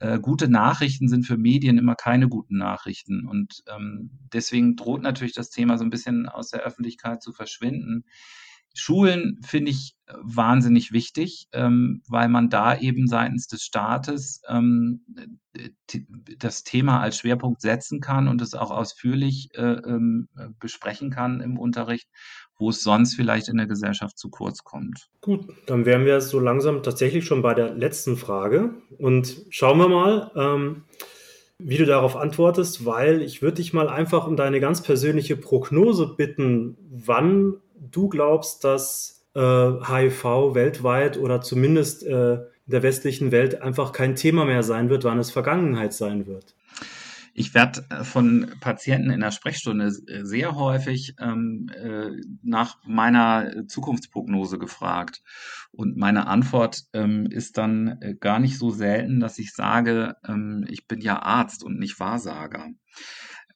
[0.00, 3.26] äh, gute Nachrichten sind für Medien immer keine guten Nachrichten.
[3.26, 8.04] Und ähm, deswegen droht natürlich das Thema so ein bisschen aus der Öffentlichkeit zu verschwinden.
[8.74, 15.04] Schulen finde ich äh, wahnsinnig wichtig, ähm, weil man da eben seitens des Staates ähm,
[16.38, 20.28] das Thema als Schwerpunkt setzen kann und es auch ausführlich äh, ähm,
[20.60, 22.08] besprechen kann im Unterricht,
[22.60, 25.08] wo es sonst vielleicht in der Gesellschaft zu kurz kommt.
[25.20, 29.88] Gut, dann wären wir so langsam tatsächlich schon bei der letzten Frage und schauen wir
[29.88, 30.30] mal.
[30.36, 30.82] Ähm,
[31.62, 36.06] wie du darauf antwortest, weil ich würde dich mal einfach um deine ganz persönliche Prognose
[36.16, 37.56] bitten, wann
[37.90, 44.16] du glaubst, dass äh, HIV weltweit oder zumindest äh, in der westlichen Welt einfach kein
[44.16, 46.54] Thema mehr sein wird, wann es Vergangenheit sein wird.
[47.34, 52.10] Ich werde äh, von Patienten in der Sprechstunde äh, sehr häufig ähm, äh,
[52.42, 55.22] nach meiner Zukunftsprognose gefragt.
[55.72, 60.64] Und meine Antwort ähm, ist dann äh, gar nicht so selten, dass ich sage, ähm,
[60.68, 62.68] ich bin ja Arzt und nicht Wahrsager.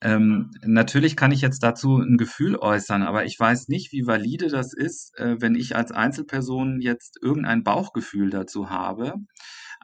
[0.00, 4.48] Ähm, natürlich kann ich jetzt dazu ein Gefühl äußern, aber ich weiß nicht, wie valide
[4.48, 9.14] das ist, äh, wenn ich als Einzelperson jetzt irgendein Bauchgefühl dazu habe.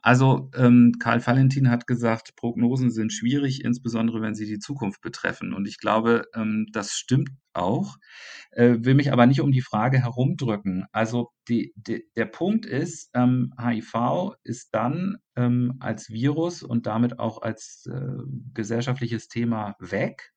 [0.02, 5.52] Also ähm, Karl Valentin hat gesagt, Prognosen sind schwierig, insbesondere wenn sie die Zukunft betreffen.
[5.52, 7.96] Und ich glaube, ähm, das stimmt auch,
[8.52, 10.86] äh, will mich aber nicht um die Frage herumdrücken.
[10.92, 17.18] Also die, die, der Punkt ist, ähm, HIV ist dann ähm, als Virus und damit
[17.18, 18.22] auch als äh,
[18.54, 20.32] gesellschaftliches Thema weg,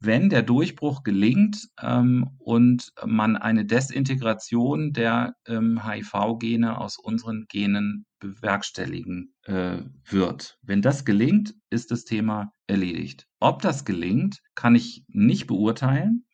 [0.00, 8.06] wenn der Durchbruch gelingt ähm, und man eine Desintegration der ähm, HIV-Gene aus unseren Genen
[8.18, 10.58] bewerkstelligen äh, wird.
[10.62, 13.26] Wenn das gelingt, ist das Thema erledigt.
[13.40, 16.26] Ob das gelingt, kann ich nicht beurteilen,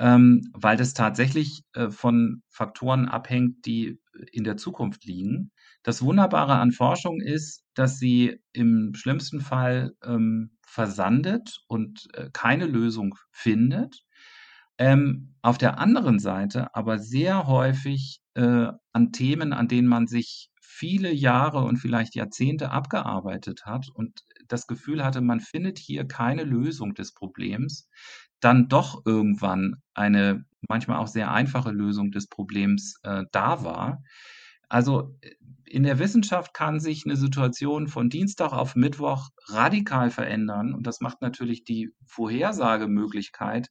[0.00, 4.00] ähm, weil das tatsächlich äh, von Faktoren abhängt, die
[4.32, 5.50] in der Zukunft liegen.
[5.84, 12.66] Das Wunderbare an Forschung ist, dass sie im schlimmsten Fall ähm, versandet und äh, keine
[12.66, 14.02] Lösung findet.
[14.78, 20.50] Ähm, auf der anderen Seite aber sehr häufig äh, an Themen, an denen man sich
[20.60, 26.44] viele Jahre und vielleicht Jahrzehnte abgearbeitet hat und das Gefühl hatte, man findet hier keine
[26.44, 27.88] Lösung des Problems,
[28.40, 34.02] dann doch irgendwann eine manchmal auch sehr einfache Lösung des Problems äh, da war.
[34.68, 35.16] Also
[35.66, 41.00] in der Wissenschaft kann sich eine Situation von Dienstag auf Mittwoch radikal verändern und das
[41.00, 43.68] macht natürlich die Vorhersagemöglichkeit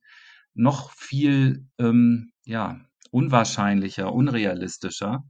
[0.53, 2.79] noch viel ähm, ja,
[3.11, 5.23] unwahrscheinlicher, unrealistischer.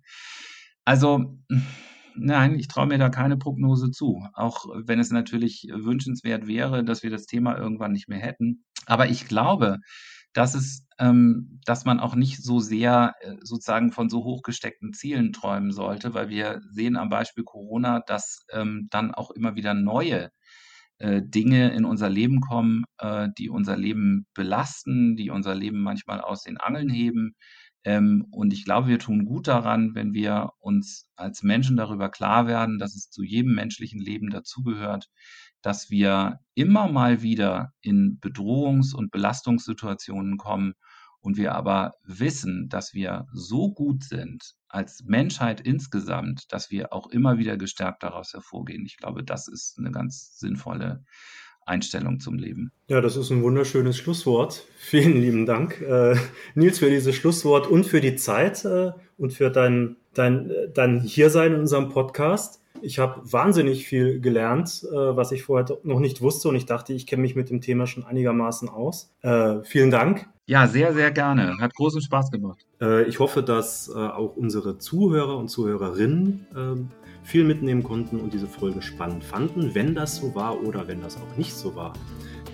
[0.86, 1.38] Also
[2.16, 7.04] nein, ich traue mir da keine Prognose zu, auch wenn es natürlich wünschenswert wäre, dass
[7.04, 8.66] wir das Thema irgendwann nicht mehr hätten.
[8.86, 9.80] Aber ich glaube,
[10.34, 15.32] dass es, ähm, dass man auch nicht so sehr äh, sozusagen von so hochgesteckten Zielen
[15.34, 20.32] träumen sollte, weil wir sehen am Beispiel Corona, dass ähm, dann auch immer wieder neue
[21.00, 26.22] äh, Dinge in unser Leben kommen, äh, die unser Leben belasten, die unser Leben manchmal
[26.22, 27.36] aus den Angeln heben.
[27.84, 32.48] Ähm, und ich glaube, wir tun gut daran, wenn wir uns als Menschen darüber klar
[32.48, 35.10] werden, dass es zu jedem menschlichen Leben dazugehört,
[35.64, 40.74] dass wir immer mal wieder in Bedrohungs- und Belastungssituationen kommen
[41.20, 47.08] und wir aber wissen, dass wir so gut sind als Menschheit insgesamt, dass wir auch
[47.10, 48.86] immer wieder gestärkt daraus hervorgehen.
[48.86, 51.04] Ich glaube, das ist eine ganz sinnvolle
[51.66, 52.72] Einstellung zum Leben.
[52.90, 54.66] Ja, das ist ein wunderschönes Schlusswort.
[54.78, 56.16] Vielen lieben Dank, äh,
[56.56, 61.54] Nils, für dieses Schlusswort und für die Zeit äh, und für dein, dein, dein Hiersein
[61.54, 62.63] in unserem Podcast.
[62.82, 66.94] Ich habe wahnsinnig viel gelernt, äh, was ich vorher noch nicht wusste und ich dachte,
[66.94, 69.14] ich kenne mich mit dem Thema schon einigermaßen aus.
[69.22, 70.28] Äh, vielen Dank.
[70.46, 71.58] Ja, sehr, sehr gerne.
[71.62, 72.66] Hat großen Spaß gemacht.
[72.82, 76.90] Äh, ich hoffe, dass äh, auch unsere Zuhörer und Zuhörerinnen ähm,
[77.24, 79.74] viel mitnehmen konnten und diese Folge spannend fanden.
[79.74, 81.94] Wenn das so war oder wenn das auch nicht so war,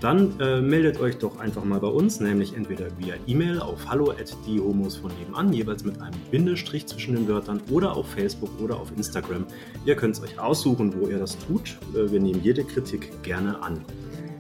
[0.02, 4.12] dann äh, meldet euch doch einfach mal bei uns, nämlich entweder via E-Mail auf hallo
[4.12, 8.50] at die Homos von nebenan, jeweils mit einem Bindestrich zwischen den Wörtern oder auf Facebook
[8.62, 9.46] oder auf Instagram.
[9.86, 11.78] Ihr könnt es euch aussuchen, wo ihr das tut.
[11.94, 13.82] Äh, wir nehmen jede Kritik gerne an.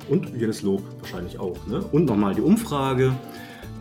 [0.09, 1.67] Und jedes Lob wahrscheinlich auch.
[1.67, 1.83] Ne?
[1.91, 3.13] Und nochmal die Umfrage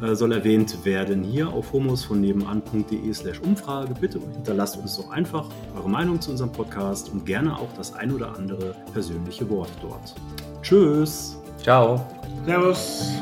[0.03, 3.95] äh, soll erwähnt werden hier auf homosvonnebenan.de slash Umfrage.
[3.99, 8.13] Bitte hinterlasst uns doch einfach eure Meinung zu unserem Podcast und gerne auch das ein
[8.13, 10.15] oder andere persönliche Wort dort.
[10.63, 11.38] Tschüss!
[11.63, 12.01] Tchau.
[12.47, 13.13] Servus.